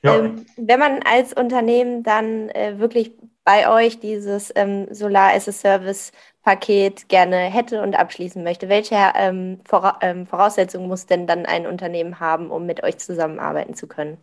Ja. 0.03 0.19
Ähm, 0.19 0.45
wenn 0.57 0.79
man 0.79 1.01
als 1.03 1.33
Unternehmen 1.33 2.03
dann 2.03 2.49
äh, 2.49 2.77
wirklich 2.77 3.13
bei 3.43 3.69
euch 3.69 3.99
dieses 3.99 4.51
ähm, 4.55 4.87
Solar 4.93 5.33
as 5.33 5.47
a 5.47 5.51
Service 5.51 6.11
Paket 6.43 7.09
gerne 7.09 7.37
hätte 7.37 7.81
und 7.81 7.95
abschließen 7.95 8.43
möchte, 8.43 8.69
welche 8.69 8.95
ähm, 9.15 9.59
Vora 9.65 9.97
ähm, 10.01 10.27
Voraussetzungen 10.27 10.87
muss 10.87 11.07
denn 11.07 11.25
dann 11.25 11.45
ein 11.45 11.65
Unternehmen 11.65 12.19
haben, 12.19 12.51
um 12.51 12.65
mit 12.65 12.83
euch 12.83 12.97
zusammenarbeiten 12.97 13.73
zu 13.73 13.87
können? 13.87 14.17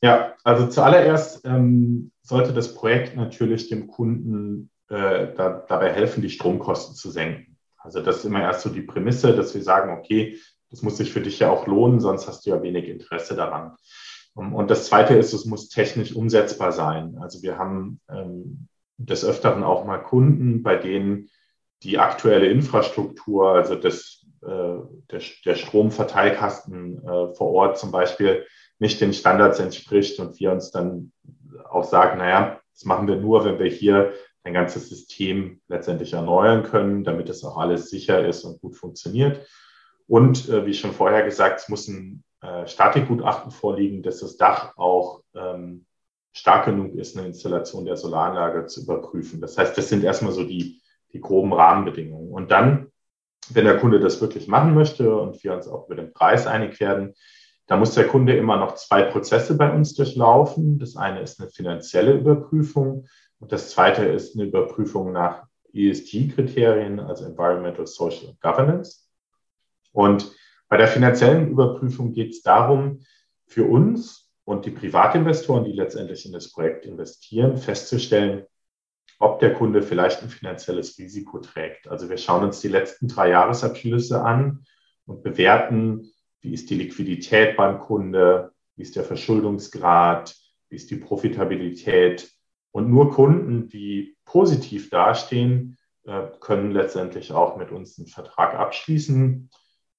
Ja, 0.00 0.34
also 0.44 0.68
zuallererst 0.68 1.44
ähm, 1.44 2.12
sollte 2.22 2.52
das 2.52 2.74
Projekt 2.74 3.16
natürlich 3.16 3.68
dem 3.68 3.88
Kunden 3.88 4.70
äh, 4.88 5.34
da, 5.34 5.64
dabei 5.68 5.92
helfen, 5.92 6.22
die 6.22 6.30
Stromkosten 6.30 6.94
zu 6.94 7.10
senken. 7.10 7.57
Also 7.78 8.00
das 8.00 8.18
ist 8.18 8.24
immer 8.24 8.42
erst 8.42 8.62
so 8.62 8.70
die 8.70 8.82
Prämisse, 8.82 9.34
dass 9.34 9.54
wir 9.54 9.62
sagen, 9.62 9.96
okay, 9.96 10.38
das 10.70 10.82
muss 10.82 10.96
sich 10.96 11.12
für 11.12 11.20
dich 11.20 11.38
ja 11.38 11.50
auch 11.50 11.66
lohnen, 11.66 12.00
sonst 12.00 12.26
hast 12.26 12.44
du 12.44 12.50
ja 12.50 12.62
wenig 12.62 12.88
Interesse 12.88 13.34
daran. 13.34 13.76
Und 14.34 14.70
das 14.70 14.86
Zweite 14.86 15.14
ist, 15.14 15.32
es 15.32 15.46
muss 15.46 15.68
technisch 15.68 16.14
umsetzbar 16.14 16.72
sein. 16.72 17.16
Also 17.20 17.42
wir 17.42 17.58
haben 17.58 18.00
ähm, 18.08 18.68
des 18.96 19.24
Öfteren 19.24 19.64
auch 19.64 19.84
mal 19.84 19.98
Kunden, 19.98 20.62
bei 20.62 20.76
denen 20.76 21.28
die 21.82 21.98
aktuelle 21.98 22.46
Infrastruktur, 22.46 23.52
also 23.52 23.74
das, 23.74 24.26
äh, 24.42 24.76
der, 25.10 25.20
der 25.44 25.54
Stromverteilkasten 25.54 26.98
äh, 26.98 27.34
vor 27.34 27.52
Ort 27.52 27.78
zum 27.78 27.90
Beispiel, 27.90 28.44
nicht 28.78 29.00
den 29.00 29.12
Standards 29.12 29.58
entspricht 29.58 30.20
und 30.20 30.38
wir 30.38 30.52
uns 30.52 30.70
dann 30.70 31.12
auch 31.68 31.84
sagen, 31.84 32.18
naja, 32.18 32.60
das 32.72 32.84
machen 32.84 33.08
wir 33.08 33.16
nur, 33.16 33.44
wenn 33.44 33.58
wir 33.58 33.70
hier 33.70 34.12
ein 34.44 34.54
ganzes 34.54 34.88
System 34.88 35.60
letztendlich 35.68 36.12
erneuern 36.12 36.62
können, 36.62 37.04
damit 37.04 37.28
es 37.28 37.44
auch 37.44 37.56
alles 37.56 37.90
sicher 37.90 38.26
ist 38.26 38.44
und 38.44 38.60
gut 38.60 38.76
funktioniert. 38.76 39.46
Und 40.06 40.48
äh, 40.48 40.64
wie 40.64 40.74
schon 40.74 40.92
vorher 40.92 41.22
gesagt, 41.22 41.60
es 41.60 41.68
muss 41.68 41.88
ein 41.88 42.24
äh, 42.40 42.66
Statikgutachten 42.66 43.50
vorliegen, 43.50 44.02
dass 44.02 44.20
das 44.20 44.36
Dach 44.36 44.76
auch 44.76 45.22
ähm, 45.34 45.86
stark 46.32 46.66
genug 46.66 46.94
ist, 46.94 47.16
eine 47.16 47.26
Installation 47.26 47.84
der 47.84 47.96
Solaranlage 47.96 48.66
zu 48.66 48.82
überprüfen. 48.82 49.40
Das 49.40 49.58
heißt, 49.58 49.76
das 49.76 49.88
sind 49.88 50.04
erstmal 50.04 50.32
so 50.32 50.44
die, 50.44 50.80
die 51.12 51.20
groben 51.20 51.52
Rahmenbedingungen. 51.52 52.30
Und 52.32 52.50
dann, 52.50 52.92
wenn 53.50 53.64
der 53.64 53.78
Kunde 53.78 53.98
das 53.98 54.20
wirklich 54.20 54.46
machen 54.46 54.74
möchte 54.74 55.14
und 55.14 55.42
wir 55.42 55.52
uns 55.54 55.68
auch 55.68 55.86
über 55.86 55.96
den 55.96 56.12
Preis 56.12 56.46
einig 56.46 56.78
werden, 56.80 57.14
da 57.68 57.76
muss 57.76 57.94
der 57.94 58.08
Kunde 58.08 58.34
immer 58.34 58.56
noch 58.56 58.74
zwei 58.74 59.02
Prozesse 59.02 59.56
bei 59.56 59.70
uns 59.70 59.94
durchlaufen. 59.94 60.78
Das 60.78 60.96
eine 60.96 61.20
ist 61.20 61.38
eine 61.38 61.50
finanzielle 61.50 62.14
Überprüfung 62.14 63.06
und 63.38 63.52
das 63.52 63.70
zweite 63.70 64.06
ist 64.06 64.34
eine 64.34 64.48
Überprüfung 64.48 65.12
nach 65.12 65.44
ESG-Kriterien, 65.74 66.98
also 66.98 67.26
Environmental, 67.26 67.86
Social 67.86 68.34
Governance. 68.40 69.06
Und 69.92 70.32
bei 70.68 70.78
der 70.78 70.88
finanziellen 70.88 71.50
Überprüfung 71.50 72.12
geht 72.12 72.32
es 72.32 72.42
darum, 72.42 73.00
für 73.46 73.64
uns 73.64 74.30
und 74.44 74.64
die 74.64 74.70
Privatinvestoren, 74.70 75.64
die 75.64 75.72
letztendlich 75.72 76.24
in 76.24 76.32
das 76.32 76.50
Projekt 76.50 76.86
investieren, 76.86 77.58
festzustellen, 77.58 78.46
ob 79.18 79.40
der 79.40 79.52
Kunde 79.52 79.82
vielleicht 79.82 80.22
ein 80.22 80.30
finanzielles 80.30 80.98
Risiko 80.98 81.38
trägt. 81.38 81.86
Also 81.88 82.08
wir 82.08 82.16
schauen 82.16 82.44
uns 82.44 82.60
die 82.60 82.68
letzten 82.68 83.08
drei 83.08 83.30
Jahresabschlüsse 83.30 84.22
an 84.22 84.64
und 85.06 85.22
bewerten, 85.22 86.12
wie 86.40 86.54
ist 86.54 86.70
die 86.70 86.76
Liquidität 86.76 87.56
beim 87.56 87.80
Kunde? 87.80 88.52
Wie 88.76 88.82
ist 88.82 88.96
der 88.96 89.04
Verschuldungsgrad? 89.04 90.36
Wie 90.68 90.76
ist 90.76 90.90
die 90.90 90.96
Profitabilität? 90.96 92.30
Und 92.70 92.90
nur 92.90 93.10
Kunden, 93.12 93.68
die 93.68 94.16
positiv 94.24 94.90
dastehen, 94.90 95.78
äh, 96.04 96.28
können 96.40 96.72
letztendlich 96.72 97.32
auch 97.32 97.56
mit 97.56 97.72
uns 97.72 97.98
einen 97.98 98.06
Vertrag 98.06 98.54
abschließen. 98.54 99.50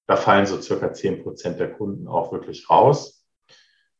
Da 0.06 0.16
fallen 0.16 0.46
so 0.46 0.60
circa 0.60 0.92
10 0.92 1.22
Prozent 1.22 1.60
der 1.60 1.72
Kunden 1.72 2.08
auch 2.08 2.32
wirklich 2.32 2.70
raus. 2.70 3.24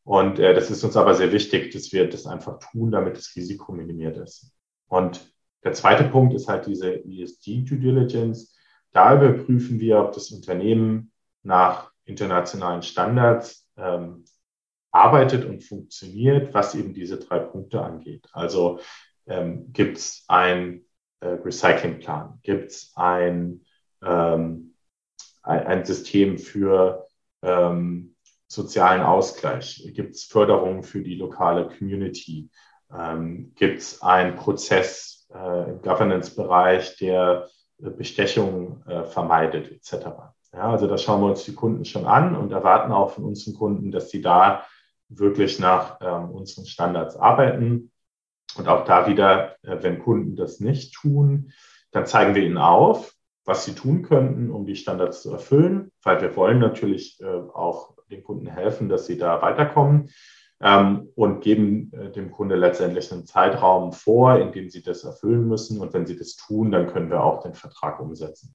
Und 0.03 0.39
äh, 0.39 0.53
das 0.53 0.71
ist 0.71 0.83
uns 0.83 0.97
aber 0.97 1.13
sehr 1.13 1.31
wichtig, 1.31 1.71
dass 1.71 1.91
wir 1.91 2.09
das 2.09 2.25
einfach 2.25 2.59
tun, 2.59 2.91
damit 2.91 3.17
das 3.17 3.35
Risiko 3.35 3.71
minimiert 3.71 4.17
ist. 4.17 4.51
Und 4.87 5.31
der 5.63 5.73
zweite 5.73 6.05
Punkt 6.05 6.33
ist 6.33 6.47
halt 6.47 6.65
diese 6.65 7.05
ESG-Due 7.05 7.77
Diligence. 7.77 8.57
Da 8.91 9.15
überprüfen 9.15 9.79
wir, 9.79 9.99
ob 9.99 10.11
das 10.13 10.31
Unternehmen 10.31 11.11
nach 11.43 11.90
internationalen 12.05 12.81
Standards 12.81 13.67
ähm, 13.77 14.25
arbeitet 14.91 15.45
und 15.45 15.63
funktioniert, 15.63 16.53
was 16.53 16.75
eben 16.75 16.93
diese 16.93 17.17
drei 17.17 17.39
Punkte 17.39 17.81
angeht. 17.81 18.27
Also 18.33 18.79
ähm, 19.27 19.71
gibt 19.71 19.97
es 19.97 20.25
ein 20.27 20.85
äh, 21.21 21.27
Recyclingplan, 21.27 22.39
gibt 22.43 22.71
es 22.71 22.91
ein, 22.95 23.61
ähm, 24.03 24.75
ein, 25.43 25.67
ein, 25.67 25.85
System 25.85 26.37
für 26.37 27.07
ähm, 27.41 28.15
sozialen 28.47 29.01
Ausgleich, 29.01 29.89
gibt 29.93 30.15
es 30.15 30.25
Förderungen 30.25 30.83
für 30.83 31.01
die 31.01 31.15
lokale 31.15 31.69
Community, 31.69 32.49
ähm, 32.93 33.53
gibt 33.55 33.79
es 33.79 34.01
einen 34.01 34.35
Prozess 34.35 35.27
äh, 35.33 35.69
im 35.69 35.81
Governance-Bereich, 35.81 36.97
der 36.97 37.47
äh, 37.81 37.89
Bestechung 37.89 38.83
äh, 38.87 39.05
vermeidet, 39.05 39.71
etc. 39.71 40.07
Ja, 40.53 40.69
also 40.71 40.87
da 40.87 40.97
schauen 40.97 41.21
wir 41.21 41.29
uns 41.29 41.45
die 41.45 41.55
Kunden 41.55 41.85
schon 41.85 42.05
an 42.05 42.35
und 42.35 42.51
erwarten 42.51 42.91
auch 42.91 43.11
von 43.11 43.23
unseren 43.23 43.53
Kunden, 43.53 43.91
dass 43.91 44.09
sie 44.09 44.21
da 44.21 44.65
wirklich 45.07 45.59
nach 45.59 45.97
ähm, 46.01 46.29
unseren 46.31 46.65
Standards 46.65 47.15
arbeiten. 47.15 47.91
Und 48.57 48.67
auch 48.67 48.83
da 48.83 49.07
wieder, 49.07 49.55
äh, 49.63 49.77
wenn 49.81 49.99
Kunden 49.99 50.35
das 50.35 50.59
nicht 50.59 50.93
tun, 50.93 51.51
dann 51.91 52.05
zeigen 52.05 52.35
wir 52.35 52.43
ihnen 52.43 52.57
auf, 52.57 53.13
was 53.45 53.65
sie 53.65 53.73
tun 53.73 54.01
könnten, 54.03 54.51
um 54.51 54.65
die 54.65 54.75
Standards 54.75 55.21
zu 55.21 55.31
erfüllen, 55.31 55.91
weil 56.03 56.21
wir 56.21 56.35
wollen 56.35 56.59
natürlich 56.59 57.19
äh, 57.21 57.25
auch 57.25 57.95
den 58.09 58.23
Kunden 58.23 58.47
helfen, 58.47 58.89
dass 58.89 59.05
sie 59.05 59.17
da 59.17 59.41
weiterkommen 59.41 60.09
ähm, 60.61 61.09
und 61.15 61.41
geben 61.41 61.91
äh, 61.93 62.11
dem 62.11 62.31
Kunde 62.31 62.55
letztendlich 62.55 63.11
einen 63.11 63.25
Zeitraum 63.25 63.93
vor, 63.93 64.37
in 64.37 64.51
dem 64.51 64.69
sie 64.69 64.83
das 64.83 65.03
erfüllen 65.03 65.47
müssen. 65.47 65.79
Und 65.79 65.93
wenn 65.93 66.05
sie 66.05 66.17
das 66.17 66.35
tun, 66.35 66.71
dann 66.71 66.87
können 66.87 67.09
wir 67.09 67.23
auch 67.23 67.41
den 67.41 67.55
Vertrag 67.55 67.99
umsetzen. 67.99 68.53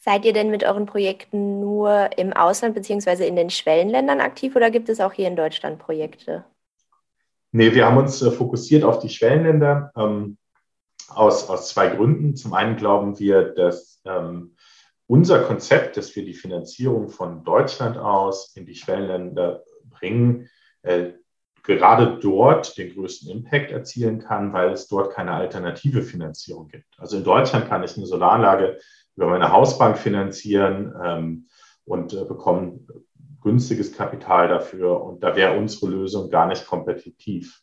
Seid 0.00 0.24
ihr 0.24 0.32
denn 0.32 0.50
mit 0.50 0.64
euren 0.64 0.86
Projekten 0.86 1.60
nur 1.60 2.10
im 2.16 2.32
Ausland 2.32 2.74
bzw. 2.74 3.26
in 3.26 3.36
den 3.36 3.50
Schwellenländern 3.50 4.20
aktiv 4.20 4.54
oder 4.54 4.70
gibt 4.70 4.88
es 4.88 5.00
auch 5.00 5.12
hier 5.12 5.26
in 5.26 5.36
Deutschland 5.36 5.78
Projekte? 5.78 6.44
Nee, 7.50 7.74
wir 7.74 7.86
haben 7.86 7.96
uns 7.96 8.22
äh, 8.22 8.30
fokussiert 8.30 8.84
auf 8.84 9.00
die 9.00 9.08
Schwellenländer 9.08 9.90
ähm, 9.96 10.38
aus, 11.08 11.48
aus 11.48 11.70
zwei 11.70 11.88
Gründen. 11.88 12.36
Zum 12.36 12.54
einen 12.54 12.76
glauben 12.76 13.18
wir, 13.18 13.54
dass 13.54 14.00
ähm, 14.04 14.54
unser 15.08 15.42
Konzept, 15.42 15.96
dass 15.96 16.14
wir 16.14 16.24
die 16.24 16.34
Finanzierung 16.34 17.08
von 17.08 17.42
Deutschland 17.42 17.96
aus 17.96 18.54
in 18.54 18.66
die 18.66 18.74
Schwellenländer 18.74 19.64
bringen, 19.90 20.48
äh, 20.82 21.12
gerade 21.62 22.18
dort 22.20 22.78
den 22.78 22.94
größten 22.94 23.30
Impact 23.30 23.70
erzielen 23.70 24.20
kann, 24.20 24.52
weil 24.52 24.72
es 24.72 24.86
dort 24.86 25.12
keine 25.12 25.32
alternative 25.32 26.02
Finanzierung 26.02 26.68
gibt. 26.68 26.98
Also 26.98 27.16
in 27.16 27.24
Deutschland 27.24 27.68
kann 27.68 27.82
ich 27.82 27.96
eine 27.96 28.06
Solaranlage 28.06 28.78
über 29.18 29.26
meine 29.26 29.50
Hausbank 29.50 29.98
finanzieren 29.98 30.94
ähm, 31.04 31.48
und 31.84 32.12
äh, 32.14 32.24
bekomme 32.24 32.78
günstiges 33.42 33.92
Kapital 33.92 34.46
dafür. 34.46 35.02
Und 35.02 35.24
da 35.24 35.34
wäre 35.34 35.58
unsere 35.58 35.90
Lösung 35.90 36.30
gar 36.30 36.46
nicht 36.46 36.68
kompetitiv. 36.68 37.60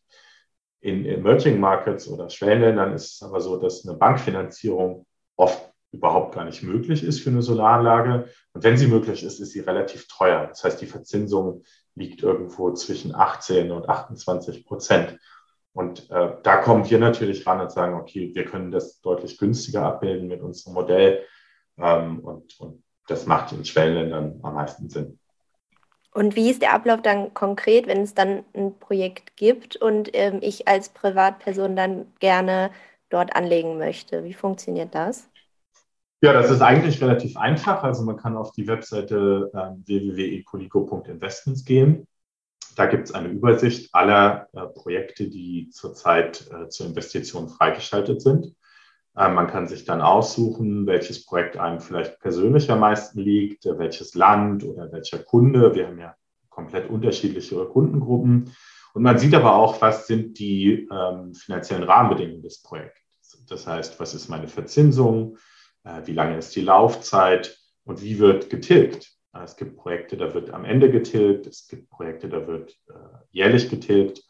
In 0.82 1.06
Emerging 1.06 1.62
Markets 1.62 2.10
oder 2.10 2.30
Schwellenländern 2.30 2.92
ist 2.92 3.16
es 3.16 3.24
aber 3.24 3.40
so, 3.40 3.56
dass 3.56 3.88
eine 3.88 3.98
Bankfinanzierung 3.98 5.06
oft 5.38 5.72
überhaupt 5.94 6.36
gar 6.36 6.44
nicht 6.44 6.62
möglich 6.62 7.06
ist 7.06 7.22
für 7.22 7.30
eine 7.30 7.42
Solaranlage. 7.42 8.28
Und 8.52 8.64
wenn 8.66 8.76
sie 8.76 8.88
möglich 8.88 9.24
ist, 9.24 9.40
ist 9.40 9.54
sie 9.54 9.62
relativ 9.62 10.10
teuer. 10.10 10.48
Das 10.48 10.62
heißt, 10.66 10.82
die 10.82 10.88
Verzinsung 10.88 11.64
liegt 11.96 12.22
irgendwo 12.22 12.74
zwischen 12.74 13.16
18 13.16 13.72
und 13.72 13.88
28 13.88 14.66
Prozent. 14.66 15.18
Und 15.72 16.10
äh, 16.12 16.34
da 16.44 16.58
kommen 16.58 16.90
wir 16.90 17.00
natürlich 17.00 17.48
ran 17.48 17.62
und 17.62 17.72
sagen, 17.72 17.96
okay, 17.96 18.32
wir 18.34 18.44
können 18.44 18.72
das 18.72 19.00
deutlich 19.00 19.38
günstiger 19.38 19.84
abbilden 19.84 20.28
mit 20.28 20.42
unserem 20.42 20.74
Modell. 20.74 21.24
Ähm, 21.78 22.20
und, 22.20 22.60
und 22.60 22.84
das 23.08 23.26
macht 23.26 23.52
in 23.52 23.66
Schwellenländern 23.66 24.40
am 24.42 24.54
meisten 24.54 24.90
Sinn. 24.90 25.20
Und 26.14 26.38
wie 26.38 26.50
ist 26.50 26.62
der 26.62 26.74
Ablauf 26.74 27.02
dann 27.02 27.34
konkret, 27.34 27.88
wenn 27.88 28.02
es 28.02 28.14
dann 28.14 28.46
ein 28.54 28.80
Projekt 28.80 29.36
gibt 29.36 29.76
und 29.76 30.10
ähm, 30.14 30.40
ich 30.42 30.68
als 30.68 30.90
Privatperson 30.90 31.76
dann 31.76 32.06
gerne 32.20 32.72
dort 33.10 33.36
anlegen 33.36 33.78
möchte? 33.78 34.24
Wie 34.24 34.34
funktioniert 34.34 34.96
das? 34.96 35.30
Ja, 36.22 36.32
das 36.32 36.50
ist 36.50 36.62
eigentlich 36.62 37.02
relativ 37.02 37.36
einfach. 37.36 37.84
Also 37.84 38.04
man 38.04 38.16
kann 38.16 38.38
auf 38.38 38.54
die 38.54 38.66
Webseite 38.68 39.52
äh, 39.54 39.86
www.ecolico.investments 39.86 41.66
gehen. 41.66 42.08
Da 42.76 42.86
gibt 42.86 43.10
es 43.10 43.14
eine 43.14 43.28
Übersicht 43.28 43.94
aller 43.94 44.48
äh, 44.54 44.66
Projekte, 44.68 45.30
die 45.30 45.70
zurzeit 45.70 46.50
äh, 46.50 46.70
zur 46.70 46.88
Investition 46.88 47.50
freigeschaltet 47.50 48.22
sind. 48.22 48.56
Äh, 49.16 49.30
man 49.30 49.48
kann 49.48 49.68
sich 49.68 49.86
dann 49.86 50.02
aussuchen, 50.02 50.86
welches 50.88 51.26
Projekt 51.26 51.58
einem 51.58 51.80
vielleicht 51.80 52.20
persönlich 52.20 52.70
am 52.72 52.80
meisten 52.80 53.20
liegt, 53.20 53.66
äh, 53.66 53.78
welches 53.78 54.16
Land 54.16 54.64
oder 54.64 54.92
welcher 54.92 55.20
Kunde. 55.20 55.74
Wir 55.76 55.88
haben 55.88 56.00
ja 56.00 56.16
komplett 56.50 56.90
unterschiedliche 56.90 57.64
Kundengruppen. 57.66 58.52
Und 58.94 59.04
man 59.04 59.18
sieht 59.18 59.36
aber 59.36 59.56
auch, 59.56 59.82
was 59.82 60.08
sind 60.08 60.40
die 60.40 60.88
ähm, 60.90 61.34
finanziellen 61.34 61.84
Rahmenbedingungen 61.84 62.42
des 62.42 62.62
Projekts. 62.62 63.46
Das 63.50 63.68
heißt, 63.68 64.00
was 64.00 64.14
ist 64.14 64.30
meine 64.30 64.48
Verzinsung? 64.48 65.38
Äh, 65.84 66.02
wie 66.06 66.14
lange 66.14 66.38
ist 66.38 66.56
die 66.56 66.62
Laufzeit 66.62 67.58
und 67.84 68.02
wie 68.02 68.20
wird 68.20 68.50
getilgt. 68.50 69.12
Äh, 69.34 69.44
es 69.44 69.58
gibt 69.58 69.76
Projekte, 69.76 70.16
da 70.16 70.34
wird 70.34 70.52
am 70.52 70.64
Ende 70.64 70.90
getilgt, 70.90 71.46
es 71.46 71.68
gibt 71.68 71.90
Projekte, 71.90 72.30
da 72.30 72.48
wird 72.48 72.72
äh, 72.88 72.94
jährlich 73.32 73.70
getilgt. 73.70 74.24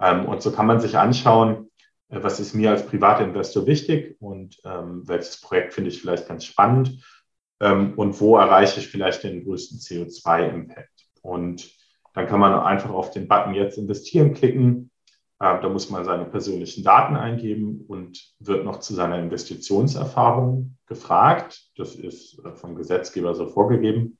Ähm, 0.00 0.26
und 0.26 0.40
so 0.40 0.52
kann 0.52 0.66
man 0.66 0.80
sich 0.80 0.96
anschauen, 0.96 1.70
was 2.12 2.40
ist 2.40 2.54
mir 2.54 2.70
als 2.70 2.86
Privatinvestor 2.86 3.66
wichtig 3.66 4.16
und 4.20 4.60
ähm, 4.64 5.02
welches 5.06 5.40
Projekt 5.40 5.74
finde 5.74 5.90
ich 5.90 6.00
vielleicht 6.00 6.28
ganz 6.28 6.44
spannend 6.44 7.02
ähm, 7.60 7.94
und 7.96 8.20
wo 8.20 8.36
erreiche 8.36 8.80
ich 8.80 8.88
vielleicht 8.88 9.22
den 9.24 9.44
größten 9.44 9.78
CO2-Impact. 9.78 11.06
Und 11.22 11.70
dann 12.14 12.26
kann 12.26 12.40
man 12.40 12.52
einfach 12.52 12.90
auf 12.90 13.10
den 13.10 13.28
Button 13.28 13.54
jetzt 13.54 13.78
investieren 13.78 14.34
klicken 14.34 14.90
äh, 15.42 15.60
da 15.60 15.68
muss 15.68 15.90
man 15.90 16.04
seine 16.04 16.24
persönlichen 16.24 16.84
Daten 16.84 17.16
eingeben 17.16 17.84
und 17.88 18.32
wird 18.38 18.64
noch 18.64 18.78
zu 18.78 18.94
seiner 18.94 19.18
Investitionserfahrung 19.18 20.76
gefragt. 20.86 21.64
Das 21.76 21.96
ist 21.96 22.38
äh, 22.44 22.54
vom 22.54 22.76
Gesetzgeber 22.76 23.34
so 23.34 23.48
vorgegeben. 23.48 24.18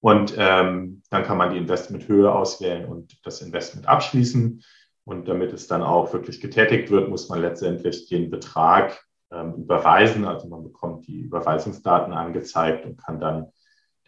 Und 0.00 0.34
ähm, 0.36 1.02
dann 1.08 1.22
kann 1.22 1.38
man 1.38 1.52
die 1.52 1.58
Investmenthöhe 1.58 2.30
auswählen 2.30 2.84
und 2.84 3.24
das 3.24 3.40
Investment 3.40 3.88
abschließen. 3.88 4.62
Und 5.04 5.26
damit 5.26 5.52
es 5.52 5.66
dann 5.66 5.82
auch 5.82 6.12
wirklich 6.12 6.40
getätigt 6.40 6.90
wird, 6.90 7.08
muss 7.08 7.28
man 7.28 7.40
letztendlich 7.40 8.08
den 8.08 8.30
Betrag 8.30 9.04
ähm, 9.32 9.54
überweisen. 9.54 10.24
Also 10.24 10.48
man 10.48 10.62
bekommt 10.62 11.06
die 11.06 11.20
Überweisungsdaten 11.20 12.12
angezeigt 12.12 12.84
und 12.84 12.96
kann 13.02 13.18
dann 13.20 13.50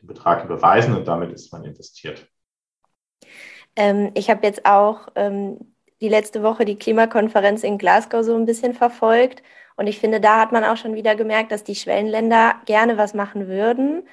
den 0.00 0.06
Betrag 0.06 0.44
überweisen 0.44 0.94
und 0.96 1.08
damit 1.08 1.32
ist 1.32 1.52
man 1.52 1.64
investiert. 1.64 2.28
Ähm, 3.76 4.12
ich 4.14 4.30
habe 4.30 4.46
jetzt 4.46 4.66
auch 4.66 5.08
ähm, 5.16 5.74
die 6.00 6.08
letzte 6.08 6.42
Woche 6.42 6.64
die 6.64 6.76
Klimakonferenz 6.76 7.64
in 7.64 7.78
Glasgow 7.78 8.22
so 8.22 8.36
ein 8.36 8.46
bisschen 8.46 8.74
verfolgt. 8.74 9.42
Und 9.76 9.88
ich 9.88 9.98
finde, 9.98 10.20
da 10.20 10.40
hat 10.40 10.52
man 10.52 10.62
auch 10.62 10.76
schon 10.76 10.94
wieder 10.94 11.16
gemerkt, 11.16 11.50
dass 11.50 11.64
die 11.64 11.74
Schwellenländer 11.74 12.54
gerne 12.66 12.96
was 12.96 13.14
machen 13.14 13.48
würden, 13.48 14.06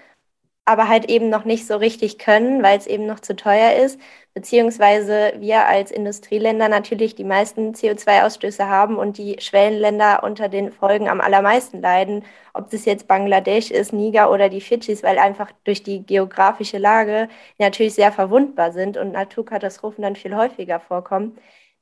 aber 0.72 0.88
halt 0.88 1.10
eben 1.10 1.30
noch 1.30 1.44
nicht 1.46 1.68
so 1.68 1.76
richtig 1.76 2.18
können, 2.18 2.64
weil 2.64 2.78
es 2.78 2.88
eben 2.88 3.06
noch 3.06 3.20
zu 3.20 3.36
teuer 3.36 3.74
ist, 3.74 4.00
beziehungsweise 4.34 5.34
wir 5.38 5.66
als 5.68 5.92
Industrieländer 5.92 6.70
natürlich 6.70 7.16
die 7.16 7.26
meisten 7.26 7.74
CO2-Ausstöße 7.74 8.68
haben 8.68 8.96
und 8.96 9.18
die 9.18 9.36
Schwellenländer 9.40 10.24
unter 10.24 10.48
den 10.48 10.72
Folgen 10.72 11.10
am 11.10 11.20
allermeisten 11.20 11.82
leiden, 11.82 12.24
ob 12.54 12.70
das 12.72 12.86
jetzt 12.86 13.08
Bangladesch 13.08 13.70
ist, 13.72 13.92
Niger 13.92 14.32
oder 14.32 14.48
die 14.48 14.62
Fidschis, 14.62 15.04
weil 15.04 15.20
einfach 15.20 15.52
durch 15.66 15.84
die 15.84 16.06
geografische 16.06 16.78
Lage 16.78 17.28
natürlich 17.60 17.94
sehr 17.96 18.14
verwundbar 18.14 18.72
sind 18.72 18.98
und 18.98 19.12
Naturkatastrophen 19.12 20.02
dann 20.04 20.16
viel 20.16 20.36
häufiger 20.36 20.80
vorkommen 20.80 21.38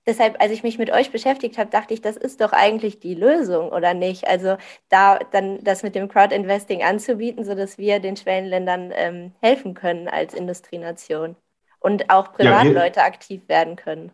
deshalb, 0.10 0.42
als 0.42 0.52
ich 0.52 0.64
mich 0.64 0.80
mit 0.80 0.92
euch 0.92 1.12
beschäftigt 1.12 1.58
habe, 1.58 1.70
dachte 1.70 1.94
ich, 1.94 2.02
das 2.02 2.18
ist 2.18 2.42
doch 2.42 2.52
eigentlich 2.52 3.00
die 3.00 3.14
Lösung, 3.14 3.70
oder 3.70 3.94
nicht? 3.94 4.28
Also 4.28 4.58
da 4.90 5.20
dann 5.32 5.64
das 5.64 5.84
mit 5.84 5.96
dem 5.96 6.10
Crowdinvesting 6.10 6.84
anzubieten, 6.84 7.46
sodass 7.46 7.78
wir 7.78 8.00
den 8.00 8.18
Schwellenländern 8.18 8.92
ähm, 8.94 9.32
helfen 9.40 9.76
können 9.76 10.08
als 10.08 10.34
Industrienation 10.34 11.36
und 11.80 12.10
auch 12.10 12.34
Privatleute 12.34 13.00
ja, 13.00 13.06
aktiv 13.06 13.48
werden 13.48 13.76
können. 13.76 14.12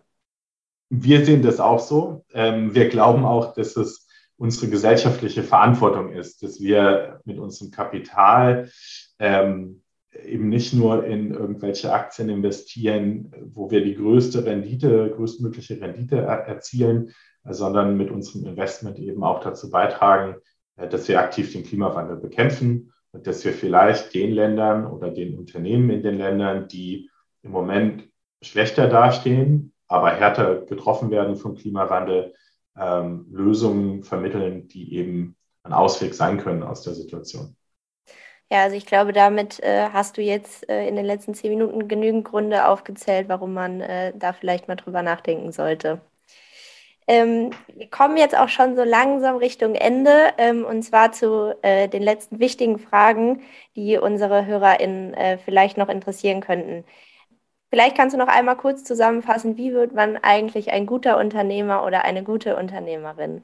Wir 0.90 1.26
sehen 1.26 1.42
das 1.42 1.60
auch 1.60 1.80
so. 1.80 2.26
Ähm, 2.34 2.76
wir 2.76 2.90
glauben 2.90 3.26
auch, 3.26 3.54
dass 3.54 3.78
es 3.78 4.08
unsere 4.38 4.70
gesellschaftliche 4.70 5.44
Verantwortung 5.44 6.12
ist, 6.12 6.44
dass 6.44 6.60
wir 6.60 7.22
mit 7.24 7.40
unserem 7.40 7.72
Kapital 7.72 8.70
ähm, 9.18 9.82
eben 10.23 10.49
nicht 10.49 10.73
nur 10.73 11.06
in 11.06 11.32
irgendwelche 11.32 11.91
Aktien 11.91 12.30
investieren, 12.30 13.32
wo 13.54 13.69
wir 13.71 13.84
die 13.84 13.95
größte 13.95 14.45
Rendite, 14.45 15.12
größtmögliche 15.15 15.80
Rendite 15.82 16.17
erzielen, 16.17 17.12
sondern 17.43 17.97
mit 17.97 18.12
unserem 18.12 18.45
Investment 18.45 18.99
eben 18.99 19.23
auch 19.23 19.41
dazu 19.41 19.69
beitragen, 19.69 20.36
äh, 20.78 20.88
dass 20.88 21.08
wir 21.08 21.19
aktiv 21.19 21.51
den 21.51 21.63
Klimawandel 21.63 22.17
bekämpfen 22.17 22.93
und 23.12 23.28
dass 23.28 23.45
wir 23.45 23.54
vielleicht 23.54 24.13
den 24.13 24.32
Ländern 24.32 24.86
oder 24.86 25.12
den 25.12 25.38
Unternehmen 25.38 25.89
in 25.89 26.04
den 26.04 26.17
Ländern, 26.17 26.67
die 26.67 27.10
im 27.43 27.51
Moment 27.51 28.10
schlechter 28.41 28.88
dastehen, 28.88 29.73
aber 29.88 30.12
härter 30.12 30.62
getroffen 30.62 31.12
werden 31.12 31.36
vom 31.36 31.56
Klimawandel, 31.56 32.34
ähm, 32.78 33.28
Lösungen 33.32 34.04
vermitteln, 34.04 34.67
die 34.67 34.95
eben 34.95 35.38
ein 35.63 35.73
Ausweg 35.73 36.13
sein 36.13 36.39
können 36.39 36.63
aus 36.63 36.82
der 36.82 36.93
Situation. 36.93 37.56
Ja, 38.52 38.64
also 38.64 38.76
ich 38.76 38.86
glaube, 38.86 39.12
damit 39.14 39.60
äh, 39.62 39.90
hast 39.92 40.18
du 40.18 40.22
jetzt 40.22 40.68
äh, 40.70 40.88
in 40.88 40.96
den 40.96 41.06
letzten 41.06 41.34
zehn 41.34 41.50
Minuten 41.52 41.88
genügend 41.88 42.26
Gründe 42.26 42.68
aufgezählt, 42.68 43.28
warum 43.28 43.54
man 43.54 43.82
äh, 43.82 44.14
da 44.16 44.34
vielleicht 44.34 44.68
mal 44.68 44.76
drüber 44.76 45.02
nachdenken 45.02 45.52
sollte. 45.52 46.02
Ähm, 47.08 47.52
wir 47.74 47.90
kommen 47.90 48.18
jetzt 48.18 48.36
auch 48.36 48.50
schon 48.50 48.76
so 48.76 48.84
langsam 48.84 49.36
Richtung 49.38 49.76
Ende 49.76 50.34
ähm, 50.40 50.66
und 50.66 50.82
zwar 50.84 51.12
zu 51.12 51.54
äh, 51.62 51.88
den 51.88 52.02
letzten 52.02 52.40
wichtigen 52.40 52.80
Fragen, 52.80 53.42
die 53.76 53.98
unsere 53.98 54.46
HörerInnen 54.46 55.14
äh, 55.14 55.38
vielleicht 55.38 55.78
noch 55.78 55.90
interessieren 55.90 56.42
könnten. 56.42 56.84
Vielleicht 57.72 57.98
kannst 57.98 58.16
du 58.16 58.20
noch 58.20 58.28
einmal 58.30 58.58
kurz 58.58 58.84
zusammenfassen, 58.86 59.58
wie 59.58 59.74
wird 59.74 59.94
man 59.94 60.18
eigentlich 60.18 60.72
ein 60.74 60.86
guter 60.88 61.18
Unternehmer 61.20 61.86
oder 61.86 62.06
eine 62.06 62.24
gute 62.24 62.58
Unternehmerin? 62.58 63.44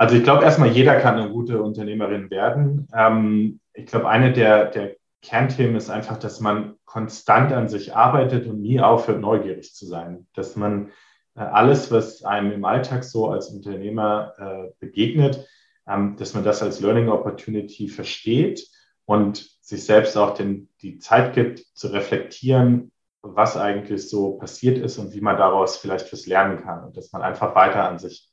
Also 0.00 0.16
ich 0.16 0.24
glaube 0.24 0.44
erstmal, 0.44 0.70
jeder 0.70 0.98
kann 0.98 1.18
eine 1.18 1.28
gute 1.28 1.62
Unternehmerin 1.62 2.30
werden. 2.30 2.88
Ähm, 2.96 3.60
ich 3.74 3.84
glaube, 3.84 4.08
eine 4.08 4.32
der, 4.32 4.70
der 4.70 4.96
Kernthemen 5.20 5.76
ist 5.76 5.90
einfach, 5.90 6.16
dass 6.16 6.40
man 6.40 6.76
konstant 6.86 7.52
an 7.52 7.68
sich 7.68 7.94
arbeitet 7.94 8.46
und 8.46 8.62
nie 8.62 8.80
aufhört, 8.80 9.20
neugierig 9.20 9.74
zu 9.74 9.84
sein. 9.84 10.26
Dass 10.32 10.56
man 10.56 10.88
äh, 11.36 11.40
alles, 11.40 11.92
was 11.92 12.24
einem 12.24 12.50
im 12.50 12.64
Alltag 12.64 13.04
so 13.04 13.28
als 13.28 13.50
Unternehmer 13.50 14.32
äh, 14.38 14.70
begegnet, 14.78 15.46
ähm, 15.86 16.16
dass 16.16 16.32
man 16.32 16.44
das 16.44 16.62
als 16.62 16.80
Learning 16.80 17.10
Opportunity 17.10 17.88
versteht 17.88 18.66
und 19.04 19.50
sich 19.60 19.84
selbst 19.84 20.16
auch 20.16 20.32
den, 20.32 20.70
die 20.80 20.98
Zeit 20.98 21.34
gibt, 21.34 21.58
zu 21.74 21.88
reflektieren, 21.88 22.90
was 23.20 23.58
eigentlich 23.58 24.08
so 24.08 24.38
passiert 24.38 24.78
ist 24.78 24.96
und 24.96 25.12
wie 25.12 25.20
man 25.20 25.36
daraus 25.36 25.76
vielleicht 25.76 26.10
was 26.10 26.24
lernen 26.24 26.62
kann 26.62 26.84
und 26.84 26.96
dass 26.96 27.12
man 27.12 27.20
einfach 27.20 27.54
weiter 27.54 27.86
an 27.86 27.98
sich, 27.98 28.29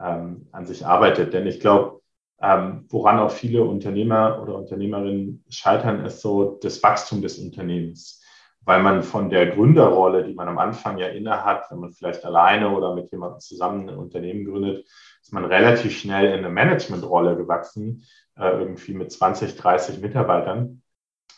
ähm, 0.00 0.46
an 0.52 0.66
sich 0.66 0.86
arbeitet. 0.86 1.32
Denn 1.32 1.46
ich 1.46 1.60
glaube, 1.60 2.00
ähm, 2.40 2.84
woran 2.88 3.18
auch 3.18 3.30
viele 3.30 3.64
Unternehmer 3.64 4.40
oder 4.42 4.56
Unternehmerinnen 4.56 5.44
scheitern, 5.48 6.04
ist 6.04 6.20
so 6.20 6.58
das 6.62 6.82
Wachstum 6.82 7.22
des 7.22 7.38
Unternehmens. 7.38 8.22
Weil 8.60 8.82
man 8.82 9.02
von 9.02 9.30
der 9.30 9.54
Gründerrolle, 9.54 10.24
die 10.24 10.34
man 10.34 10.48
am 10.48 10.58
Anfang 10.58 10.98
ja 10.98 11.06
inne 11.08 11.44
hat, 11.44 11.70
wenn 11.70 11.78
man 11.78 11.92
vielleicht 11.92 12.24
alleine 12.24 12.70
oder 12.70 12.94
mit 12.94 13.10
jemandem 13.12 13.38
zusammen 13.38 13.88
ein 13.88 13.96
Unternehmen 13.96 14.44
gründet, 14.44 14.84
ist 15.22 15.32
man 15.32 15.44
relativ 15.44 15.96
schnell 15.96 16.26
in 16.26 16.44
eine 16.44 16.50
Managementrolle 16.50 17.36
gewachsen, 17.36 18.04
äh, 18.36 18.48
irgendwie 18.48 18.94
mit 18.94 19.12
20, 19.12 19.56
30 19.56 20.00
Mitarbeitern. 20.00 20.82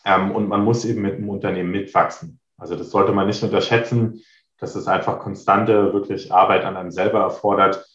Ähm, 0.05 0.31
und 0.31 0.47
man 0.47 0.63
muss 0.63 0.85
eben 0.85 1.01
mit 1.01 1.17
dem 1.17 1.29
Unternehmen 1.29 1.71
mitwachsen. 1.71 2.39
Also 2.57 2.75
das 2.75 2.91
sollte 2.91 3.11
man 3.13 3.27
nicht 3.27 3.43
unterschätzen, 3.43 4.21
dass 4.57 4.75
es 4.75 4.87
einfach 4.87 5.19
konstante, 5.19 5.93
wirklich 5.93 6.33
Arbeit 6.33 6.65
an 6.65 6.75
einem 6.75 6.91
selber 6.91 7.19
erfordert, 7.21 7.85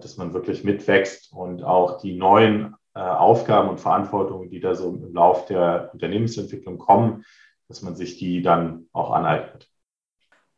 dass 0.00 0.16
man 0.16 0.34
wirklich 0.34 0.64
mitwächst 0.64 1.32
und 1.32 1.62
auch 1.62 2.00
die 2.00 2.16
neuen 2.16 2.74
äh, 2.94 3.00
Aufgaben 3.00 3.68
und 3.68 3.80
Verantwortungen, 3.80 4.50
die 4.50 4.60
da 4.60 4.74
so 4.74 4.88
im 4.90 5.12
Lauf 5.12 5.46
der 5.46 5.90
Unternehmensentwicklung 5.92 6.78
kommen, 6.78 7.24
dass 7.68 7.82
man 7.82 7.96
sich 7.96 8.18
die 8.18 8.42
dann 8.42 8.86
auch 8.92 9.10
aneignet. 9.10 9.68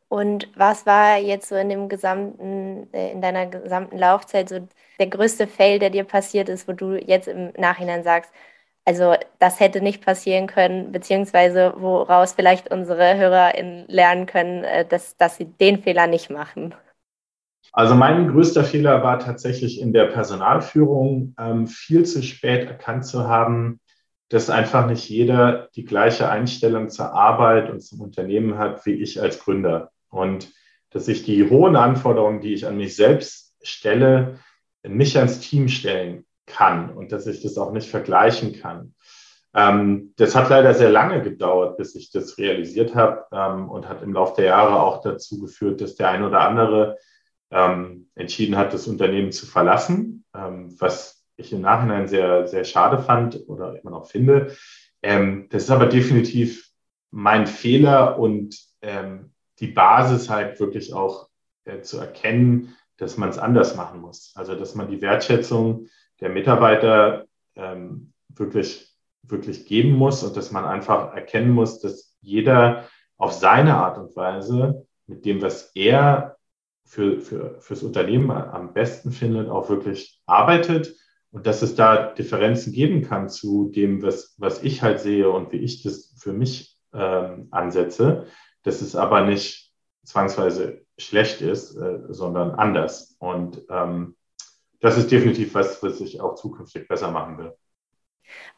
Und 0.09 0.47
was 0.55 0.85
war 0.85 1.17
jetzt 1.17 1.49
so 1.49 1.55
in 1.55 1.69
dem 1.69 1.89
gesamten, 1.89 2.93
äh, 2.93 3.11
in 3.11 3.21
deiner 3.21 3.47
gesamten 3.47 3.97
Laufzeit 3.97 4.49
so 4.49 4.67
der 4.99 5.07
größte 5.07 5.47
Fail, 5.47 5.79
der 5.79 5.89
dir 5.89 6.03
passiert 6.03 6.47
ist, 6.47 6.67
wo 6.67 6.73
du 6.73 6.95
jetzt 6.95 7.27
im 7.27 7.51
Nachhinein 7.57 8.03
sagst, 8.03 8.31
also 8.85 9.15
das 9.39 9.59
hätte 9.59 9.81
nicht 9.81 10.05
passieren 10.05 10.47
können, 10.47 10.91
beziehungsweise 10.93 11.73
woraus 11.77 12.33
vielleicht 12.33 12.71
unsere 12.71 13.17
HörerInnen 13.17 13.85
lernen 13.87 14.27
können, 14.27 14.65
dass, 14.87 15.17
dass 15.17 15.35
sie 15.35 15.45
den 15.45 15.83
Fehler 15.83 16.07
nicht 16.07 16.29
machen? 16.29 16.73
Also 17.77 17.93
mein 17.93 18.31
größter 18.31 18.63
Fehler 18.63 19.03
war 19.03 19.19
tatsächlich 19.19 19.79
in 19.79 19.93
der 19.93 20.05
Personalführung, 20.05 21.35
ähm, 21.39 21.67
viel 21.67 22.07
zu 22.07 22.23
spät 22.23 22.67
erkannt 22.67 23.05
zu 23.05 23.27
haben, 23.27 23.79
dass 24.29 24.49
einfach 24.49 24.87
nicht 24.87 25.07
jeder 25.07 25.69
die 25.75 25.85
gleiche 25.85 26.27
Einstellung 26.27 26.89
zur 26.89 27.13
Arbeit 27.13 27.69
und 27.69 27.81
zum 27.81 28.01
Unternehmen 28.01 28.57
hat 28.57 28.83
wie 28.87 28.93
ich 28.95 29.21
als 29.21 29.37
Gründer. 29.37 29.91
Und 30.09 30.51
dass 30.89 31.07
ich 31.07 31.23
die 31.23 31.51
hohen 31.51 31.75
Anforderungen, 31.75 32.41
die 32.41 32.55
ich 32.55 32.65
an 32.65 32.77
mich 32.77 32.95
selbst 32.95 33.53
stelle, 33.61 34.39
nicht 34.81 35.15
ans 35.15 35.39
Team 35.39 35.67
stellen 35.67 36.25
kann 36.47 36.89
und 36.89 37.11
dass 37.11 37.27
ich 37.27 37.43
das 37.43 37.59
auch 37.59 37.73
nicht 37.73 37.91
vergleichen 37.91 38.53
kann. 38.53 38.95
Ähm, 39.53 40.13
das 40.17 40.35
hat 40.35 40.49
leider 40.49 40.73
sehr 40.73 40.89
lange 40.89 41.21
gedauert, 41.21 41.77
bis 41.77 41.93
ich 41.93 42.09
das 42.09 42.39
realisiert 42.39 42.95
habe 42.95 43.25
ähm, 43.31 43.69
und 43.69 43.87
hat 43.87 44.01
im 44.01 44.13
Laufe 44.13 44.37
der 44.37 44.45
Jahre 44.45 44.81
auch 44.81 45.01
dazu 45.03 45.39
geführt, 45.39 45.79
dass 45.79 45.93
der 45.93 46.09
ein 46.09 46.23
oder 46.23 46.39
andere 46.39 46.97
ähm, 47.51 48.09
entschieden 48.15 48.57
hat, 48.57 48.73
das 48.73 48.87
Unternehmen 48.87 49.31
zu 49.31 49.45
verlassen, 49.45 50.25
ähm, 50.33 50.75
was 50.79 51.25
ich 51.37 51.53
im 51.53 51.61
Nachhinein 51.61 52.07
sehr, 52.07 52.47
sehr 52.47 52.63
schade 52.63 52.99
fand 52.99 53.47
oder 53.47 53.79
immer 53.79 53.91
noch 53.91 54.07
finde. 54.07 54.55
Ähm, 55.01 55.47
das 55.49 55.63
ist 55.63 55.71
aber 55.71 55.85
definitiv 55.85 56.69
mein 57.11 57.47
Fehler 57.47 58.19
und 58.19 58.57
ähm, 58.81 59.33
die 59.59 59.67
Basis 59.67 60.29
halt 60.29 60.59
wirklich 60.59 60.93
auch 60.93 61.29
äh, 61.65 61.81
zu 61.81 61.97
erkennen, 61.99 62.75
dass 62.97 63.17
man 63.17 63.29
es 63.29 63.37
anders 63.37 63.75
machen 63.75 64.01
muss. 64.01 64.33
Also 64.35 64.55
dass 64.55 64.75
man 64.75 64.89
die 64.89 65.01
Wertschätzung 65.01 65.87
der 66.19 66.29
Mitarbeiter 66.29 67.25
ähm, 67.55 68.13
wirklich, 68.29 68.95
wirklich 69.23 69.65
geben 69.65 69.93
muss 69.93 70.23
und 70.23 70.35
dass 70.35 70.51
man 70.51 70.65
einfach 70.65 71.13
erkennen 71.13 71.51
muss, 71.51 71.79
dass 71.79 72.15
jeder 72.21 72.87
auf 73.17 73.33
seine 73.33 73.75
Art 73.75 73.97
und 73.97 74.15
Weise 74.15 74.85
mit 75.05 75.25
dem, 75.25 75.41
was 75.41 75.71
er 75.75 76.36
für, 76.87 77.19
für, 77.19 77.59
fürs 77.59 77.83
Unternehmen 77.83 78.31
am 78.31 78.73
besten 78.73 79.11
findet, 79.11 79.49
auch 79.49 79.69
wirklich 79.69 80.21
arbeitet 80.25 80.95
und 81.31 81.45
dass 81.45 81.61
es 81.61 81.75
da 81.75 82.13
Differenzen 82.13 82.71
geben 82.71 83.01
kann 83.01 83.29
zu 83.29 83.69
dem, 83.69 84.01
was, 84.01 84.35
was 84.37 84.63
ich 84.63 84.81
halt 84.81 84.99
sehe 84.99 85.29
und 85.29 85.51
wie 85.51 85.57
ich 85.57 85.83
das 85.83 86.15
für 86.17 86.33
mich 86.33 86.77
ähm, 86.93 87.49
ansetze, 87.51 88.25
dass 88.63 88.81
es 88.81 88.95
aber 88.95 89.25
nicht 89.25 89.71
zwangsweise 90.03 90.85
schlecht 90.97 91.41
ist, 91.41 91.75
äh, 91.75 91.99
sondern 92.07 92.51
anders. 92.51 93.17
Und 93.19 93.61
ähm, 93.69 94.15
das 94.79 94.97
ist 94.97 95.11
definitiv 95.11 95.53
was, 95.55 95.83
was 95.83 95.99
ich 95.99 96.21
auch 96.21 96.35
zukünftig 96.35 96.87
besser 96.87 97.11
machen 97.11 97.37
will. 97.37 97.53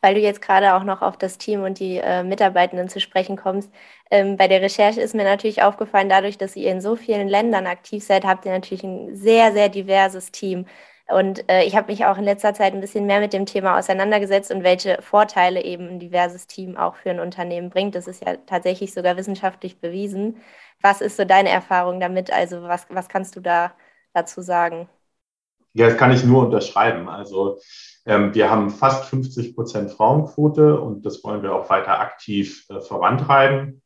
Weil 0.01 0.15
du 0.15 0.19
jetzt 0.21 0.41
gerade 0.41 0.73
auch 0.75 0.83
noch 0.83 1.01
auf 1.01 1.17
das 1.17 1.37
Team 1.37 1.63
und 1.63 1.79
die 1.79 1.97
äh, 1.97 2.23
Mitarbeitenden 2.23 2.89
zu 2.89 2.99
sprechen 2.99 3.37
kommst. 3.37 3.71
Ähm, 4.11 4.37
bei 4.37 4.47
der 4.47 4.61
Recherche 4.61 5.01
ist 5.01 5.15
mir 5.15 5.23
natürlich 5.23 5.61
aufgefallen, 5.63 6.09
dadurch, 6.09 6.37
dass 6.37 6.55
ihr 6.55 6.71
in 6.71 6.81
so 6.81 6.95
vielen 6.95 7.27
Ländern 7.27 7.67
aktiv 7.67 8.03
seid, 8.03 8.25
habt 8.25 8.45
ihr 8.45 8.51
natürlich 8.51 8.83
ein 8.83 9.15
sehr, 9.15 9.51
sehr 9.53 9.69
diverses 9.69 10.31
Team. 10.31 10.65
Und 11.09 11.49
äh, 11.49 11.63
ich 11.63 11.75
habe 11.75 11.91
mich 11.91 12.05
auch 12.05 12.17
in 12.17 12.23
letzter 12.23 12.53
Zeit 12.53 12.73
ein 12.73 12.81
bisschen 12.81 13.07
mehr 13.07 13.19
mit 13.19 13.33
dem 13.33 13.45
Thema 13.47 13.79
auseinandergesetzt 13.79 14.51
und 14.51 14.63
welche 14.63 15.01
Vorteile 15.01 15.63
eben 15.63 15.87
ein 15.89 15.99
diverses 15.99 16.45
Team 16.45 16.77
auch 16.77 16.95
für 16.95 17.09
ein 17.09 17.19
Unternehmen 17.19 17.71
bringt. 17.71 17.95
Das 17.95 18.07
ist 18.07 18.23
ja 18.23 18.35
tatsächlich 18.45 18.93
sogar 18.93 19.17
wissenschaftlich 19.17 19.79
bewiesen. 19.79 20.37
Was 20.81 21.01
ist 21.01 21.17
so 21.17 21.25
deine 21.25 21.49
Erfahrung 21.49 21.99
damit? 21.99 22.31
Also 22.31 22.61
was, 22.63 22.85
was 22.89 23.09
kannst 23.09 23.35
du 23.35 23.39
da 23.41 23.73
dazu 24.13 24.41
sagen? 24.41 24.87
Ja, 25.73 25.87
das 25.87 25.97
kann 25.97 26.11
ich 26.11 26.23
nur 26.23 26.45
unterschreiben. 26.45 27.09
Also 27.09 27.57
wir 28.09 28.49
haben 28.49 28.71
fast 28.71 29.05
50 29.05 29.53
Prozent 29.53 29.91
Frauenquote 29.91 30.79
und 30.79 31.05
das 31.05 31.23
wollen 31.23 31.43
wir 31.43 31.53
auch 31.53 31.69
weiter 31.69 31.99
aktiv 31.99 32.65
äh, 32.69 32.79
vorantreiben. 32.81 33.83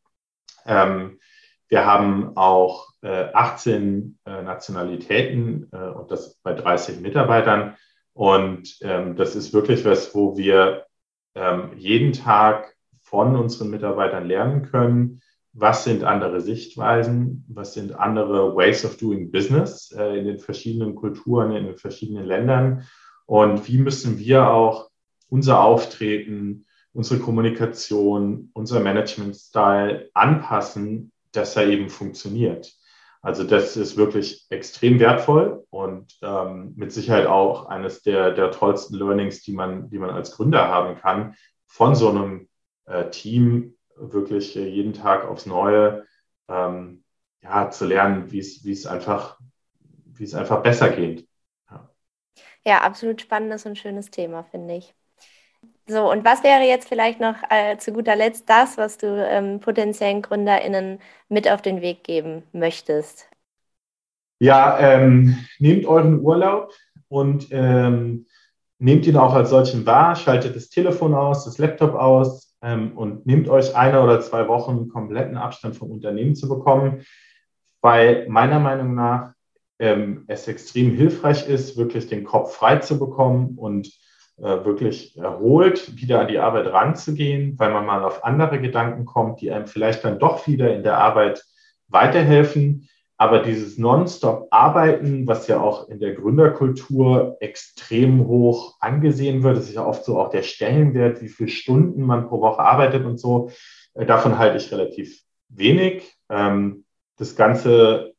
Ähm, 0.66 1.20
wir 1.68 1.86
haben 1.86 2.38
auch 2.38 2.88
äh, 3.02 3.26
18 3.34 4.18
äh, 4.26 4.42
Nationalitäten 4.44 5.68
äh, 5.74 5.90
und 5.90 6.10
das 6.10 6.36
bei 6.36 6.54
30 6.54 7.02
Mitarbeitern. 7.02 7.76
Und 8.14 8.78
ähm, 8.82 9.18
das 9.18 9.36
ist 9.36 9.54
wirklich 9.54 9.84
was, 9.84 10.16
wo 10.16 10.38
wir 10.38 10.86
ähm, 11.36 11.72
jeden 11.76 12.14
Tag 12.14 12.76
von 13.02 13.36
unseren 13.36 13.72
Mitarbeitern 13.72 14.26
lernen 14.26 14.64
können, 14.64 15.22
was 15.52 15.84
sind 15.84 16.06
andere 16.06 16.40
Sichtweisen, 16.40 17.46
was 17.50 17.74
sind 17.74 17.94
andere 17.94 18.56
Ways 18.56 18.86
of 18.86 18.98
Doing 18.98 19.32
Business 19.32 19.92
in 19.92 20.26
den 20.26 20.40
verschiedenen 20.40 20.96
Kulturen, 20.96 21.52
in 21.52 21.66
den 21.66 21.78
verschiedenen 21.78 22.26
Ländern 22.26 22.88
und 23.26 23.68
wie 23.68 23.78
müssen 23.78 24.20
wir 24.20 24.50
auch 24.50 24.90
unser 25.30 25.62
Auftreten, 25.62 26.66
unsere 26.94 27.20
Kommunikation, 27.20 28.52
unser 28.54 28.80
Management-Style 28.80 30.10
anpassen, 30.14 31.12
dass 31.32 31.56
er 31.56 31.68
eben 31.68 31.90
funktioniert. 31.90 32.74
Also 33.22 33.44
das 33.44 33.78
ist 33.78 33.98
wirklich 33.98 34.46
extrem 34.50 35.00
wertvoll 35.00 35.66
und 35.70 36.18
ähm, 36.22 36.74
mit 36.76 36.92
Sicherheit 36.92 37.26
auch 37.26 37.68
eines 37.68 38.04
der, 38.04 38.32
der 38.32 38.52
tollsten 38.52 38.96
Learnings, 38.96 39.42
die 39.42 39.54
man, 39.54 39.90
die 39.90 39.98
man 39.98 40.10
als 40.10 40.34
Gründer 40.34 40.68
haben 40.68 41.00
kann, 41.00 41.36
von 41.66 41.96
so 41.96 42.10
einem 42.10 42.50
äh, 42.86 43.10
Team 43.10 43.76
wirklich 43.96 44.56
jeden 44.56 44.94
Tag 44.94 45.26
aufs 45.26 45.46
Neue 45.46 46.06
ähm, 46.50 47.04
ja, 47.42 47.70
zu 47.70 47.86
lernen, 47.86 48.32
wie 48.32 48.40
es 48.40 48.86
einfach, 48.86 49.40
wie 50.06 50.24
es 50.24 50.36
einfach 50.36 50.62
besser 50.62 50.90
geht. 50.90 51.28
Ja. 52.66 52.82
absolut 52.82 53.22
spannendes 53.22 53.66
und 53.66 53.78
schönes 53.78 54.10
Thema, 54.10 54.44
finde 54.44 54.76
ich. 54.76 54.94
So, 55.86 56.10
und 56.10 56.24
was 56.24 56.44
wäre 56.44 56.64
jetzt 56.64 56.88
vielleicht 56.88 57.20
noch 57.20 57.36
äh, 57.50 57.78
zu 57.78 57.92
guter 57.92 58.16
Letzt 58.16 58.50
das, 58.50 58.78
was 58.78 58.98
du 58.98 59.08
ähm, 59.08 59.60
potenziellen 59.60 60.22
GründerInnen 60.22 61.00
mit 61.28 61.50
auf 61.52 61.62
den 61.62 61.82
Weg 61.82 62.04
geben 62.04 62.44
möchtest? 62.54 63.28
Ja, 64.40 64.80
ähm, 64.80 65.38
nehmt 65.60 65.86
euren 65.86 66.22
Urlaub 66.22 66.74
und 67.10 67.48
ähm, 67.52 68.28
nehmt 68.80 69.06
ihn 69.08 69.18
auch 69.18 69.34
als 69.34 69.50
solchen 69.50 69.86
wahr, 69.86 70.16
schaltet 70.16 70.56
das 70.56 70.70
Telefon 70.70 71.14
aus, 71.14 71.46
das 71.46 71.58
Laptop 71.58 71.96
aus, 71.96 72.54
ähm, 72.64 72.98
und 72.98 73.26
nehmt 73.26 73.50
euch 73.50 73.76
eine 73.76 74.02
oder 74.02 74.22
zwei 74.22 74.48
Wochen 74.48 74.88
kompletten 74.88 75.38
Abstand 75.38 75.76
vom 75.76 75.92
Unternehmen 75.92 76.36
zu 76.36 76.48
bekommen, 76.48 77.04
weil 77.82 78.28
meiner 78.30 78.60
Meinung 78.60 78.96
nach 78.96 79.33
ähm, 79.84 80.24
es 80.28 80.48
extrem 80.48 80.96
hilfreich 80.96 81.50
ist, 81.50 81.76
wirklich 81.76 82.08
den 82.08 82.24
Kopf 82.24 82.56
frei 82.56 82.78
zu 82.78 82.98
bekommen 82.98 83.58
und 83.58 83.88
äh, 84.38 84.64
wirklich 84.64 85.18
erholt, 85.18 86.00
wieder 86.02 86.22
an 86.22 86.30
die 86.30 86.40
Arbeit 86.40 86.68
ranzugehen, 86.72 87.60
weil 87.60 87.74
man 87.74 87.86
mal 87.86 88.02
auf 88.06 88.24
andere 88.24 88.62
Gedanken 88.62 89.04
kommt, 89.04 89.42
die 89.42 89.52
einem 89.52 89.68
vielleicht 89.68 90.06
dann 90.06 90.20
doch 90.20 90.48
wieder 90.48 90.74
in 90.74 90.84
der 90.84 91.00
Arbeit 91.00 91.44
weiterhelfen. 91.90 92.88
Aber 93.18 93.40
dieses 93.40 93.78
Nonstop-Arbeiten, 93.78 95.28
was 95.28 95.48
ja 95.48 95.60
auch 95.60 95.90
in 95.90 96.00
der 96.00 96.14
Gründerkultur 96.14 97.36
extrem 97.42 98.26
hoch 98.26 98.78
angesehen 98.80 99.44
wird, 99.44 99.58
das 99.58 99.66
ist 99.66 99.76
ja 99.76 99.86
oft 99.86 100.06
so 100.06 100.18
auch 100.18 100.30
der 100.30 100.44
Stellenwert, 100.44 101.22
wie 101.22 101.30
viele 101.30 101.50
Stunden 101.50 102.04
man 102.04 102.30
pro 102.30 102.40
Woche 102.40 102.60
arbeitet 102.60 103.06
und 103.06 103.20
so, 103.20 103.52
äh, 103.96 104.06
davon 104.06 104.38
halte 104.38 104.56
ich 104.56 104.72
relativ 104.72 105.24
wenig. 105.50 106.16
Ähm, 106.30 106.86
das 107.18 107.36
ganze 107.36 108.13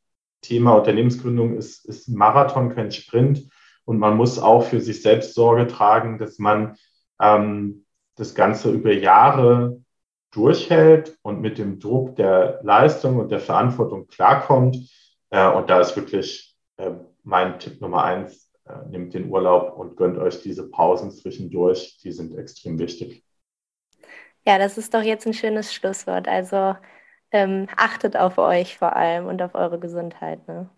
Thema 0.47 0.75
Unternehmensgründung 0.75 1.57
ist, 1.57 1.85
ist 1.85 2.07
Marathon, 2.09 2.73
kein 2.73 2.91
Sprint. 2.91 3.47
Und 3.85 3.99
man 3.99 4.17
muss 4.17 4.39
auch 4.39 4.63
für 4.63 4.81
sich 4.81 5.01
selbst 5.01 5.33
Sorge 5.35 5.67
tragen, 5.67 6.17
dass 6.17 6.39
man 6.39 6.75
ähm, 7.19 7.85
das 8.15 8.33
Ganze 8.33 8.71
über 8.71 8.91
Jahre 8.91 9.81
durchhält 10.31 11.17
und 11.21 11.41
mit 11.41 11.57
dem 11.57 11.79
Druck 11.79 12.15
der 12.15 12.59
Leistung 12.63 13.17
und 13.17 13.31
der 13.31 13.39
Verantwortung 13.39 14.07
klarkommt. 14.07 14.77
Äh, 15.29 15.49
und 15.49 15.69
da 15.69 15.79
ist 15.79 15.95
wirklich 15.95 16.55
äh, 16.77 16.91
mein 17.23 17.59
Tipp 17.59 17.79
Nummer 17.81 18.03
eins, 18.03 18.51
äh, 18.65 18.89
nehmt 18.89 19.13
den 19.13 19.29
Urlaub 19.29 19.77
und 19.77 19.95
gönnt 19.95 20.17
euch 20.17 20.41
diese 20.41 20.69
Pausen 20.69 21.11
zwischendurch. 21.11 21.99
Die 22.03 22.11
sind 22.11 22.37
extrem 22.37 22.79
wichtig. 22.79 23.23
Ja, 24.45 24.59
das 24.59 24.77
ist 24.77 24.93
doch 24.93 25.01
jetzt 25.01 25.25
ein 25.25 25.33
schönes 25.33 25.73
Schlusswort. 25.73 26.27
Also 26.27 26.75
ähm, 27.31 27.67
achtet 27.75 28.17
auf 28.17 28.37
euch 28.37 28.77
vor 28.77 28.95
allem 28.95 29.27
und 29.27 29.41
auf 29.41 29.55
eure 29.55 29.79
Gesundheit. 29.79 30.47
Ne? 30.47 30.69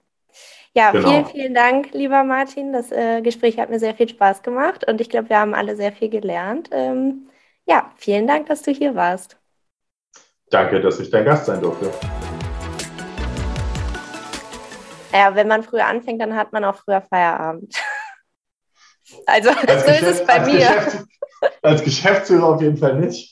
Ja, 0.73 0.91
genau. 0.91 1.09
vielen, 1.09 1.25
vielen 1.25 1.53
Dank, 1.53 1.93
lieber 1.93 2.23
Martin. 2.23 2.73
Das 2.73 2.91
äh, 2.91 3.21
Gespräch 3.21 3.59
hat 3.59 3.69
mir 3.69 3.79
sehr 3.79 3.95
viel 3.95 4.09
Spaß 4.09 4.43
gemacht 4.43 4.87
und 4.87 5.01
ich 5.01 5.09
glaube, 5.09 5.29
wir 5.29 5.39
haben 5.39 5.53
alle 5.53 5.75
sehr 5.75 5.91
viel 5.91 6.09
gelernt. 6.09 6.69
Ähm, 6.71 7.29
ja, 7.65 7.91
vielen 7.97 8.27
Dank, 8.27 8.47
dass 8.47 8.61
du 8.61 8.71
hier 8.71 8.95
warst. 8.95 9.37
Danke, 10.49 10.79
dass 10.79 10.99
ich 10.99 11.09
dein 11.09 11.25
Gast 11.25 11.45
sein 11.45 11.61
durfte. 11.61 11.91
Ja, 15.11 15.35
wenn 15.35 15.47
man 15.47 15.63
früher 15.63 15.85
anfängt, 15.85 16.21
dann 16.21 16.35
hat 16.35 16.53
man 16.53 16.63
auch 16.63 16.75
früher 16.75 17.01
Feierabend. 17.01 17.75
Also 19.25 19.51
als 19.51 19.85
so 19.85 19.91
ist 19.91 20.01
es 20.01 20.25
bei 20.25 20.33
als 20.33 20.47
mir. 20.47 20.57
Geschäfts 20.57 21.07
als 21.61 21.83
Geschäftsführer 21.83 22.45
auf 22.45 22.61
jeden 22.61 22.77
Fall 22.77 22.95
nicht. 22.99 23.25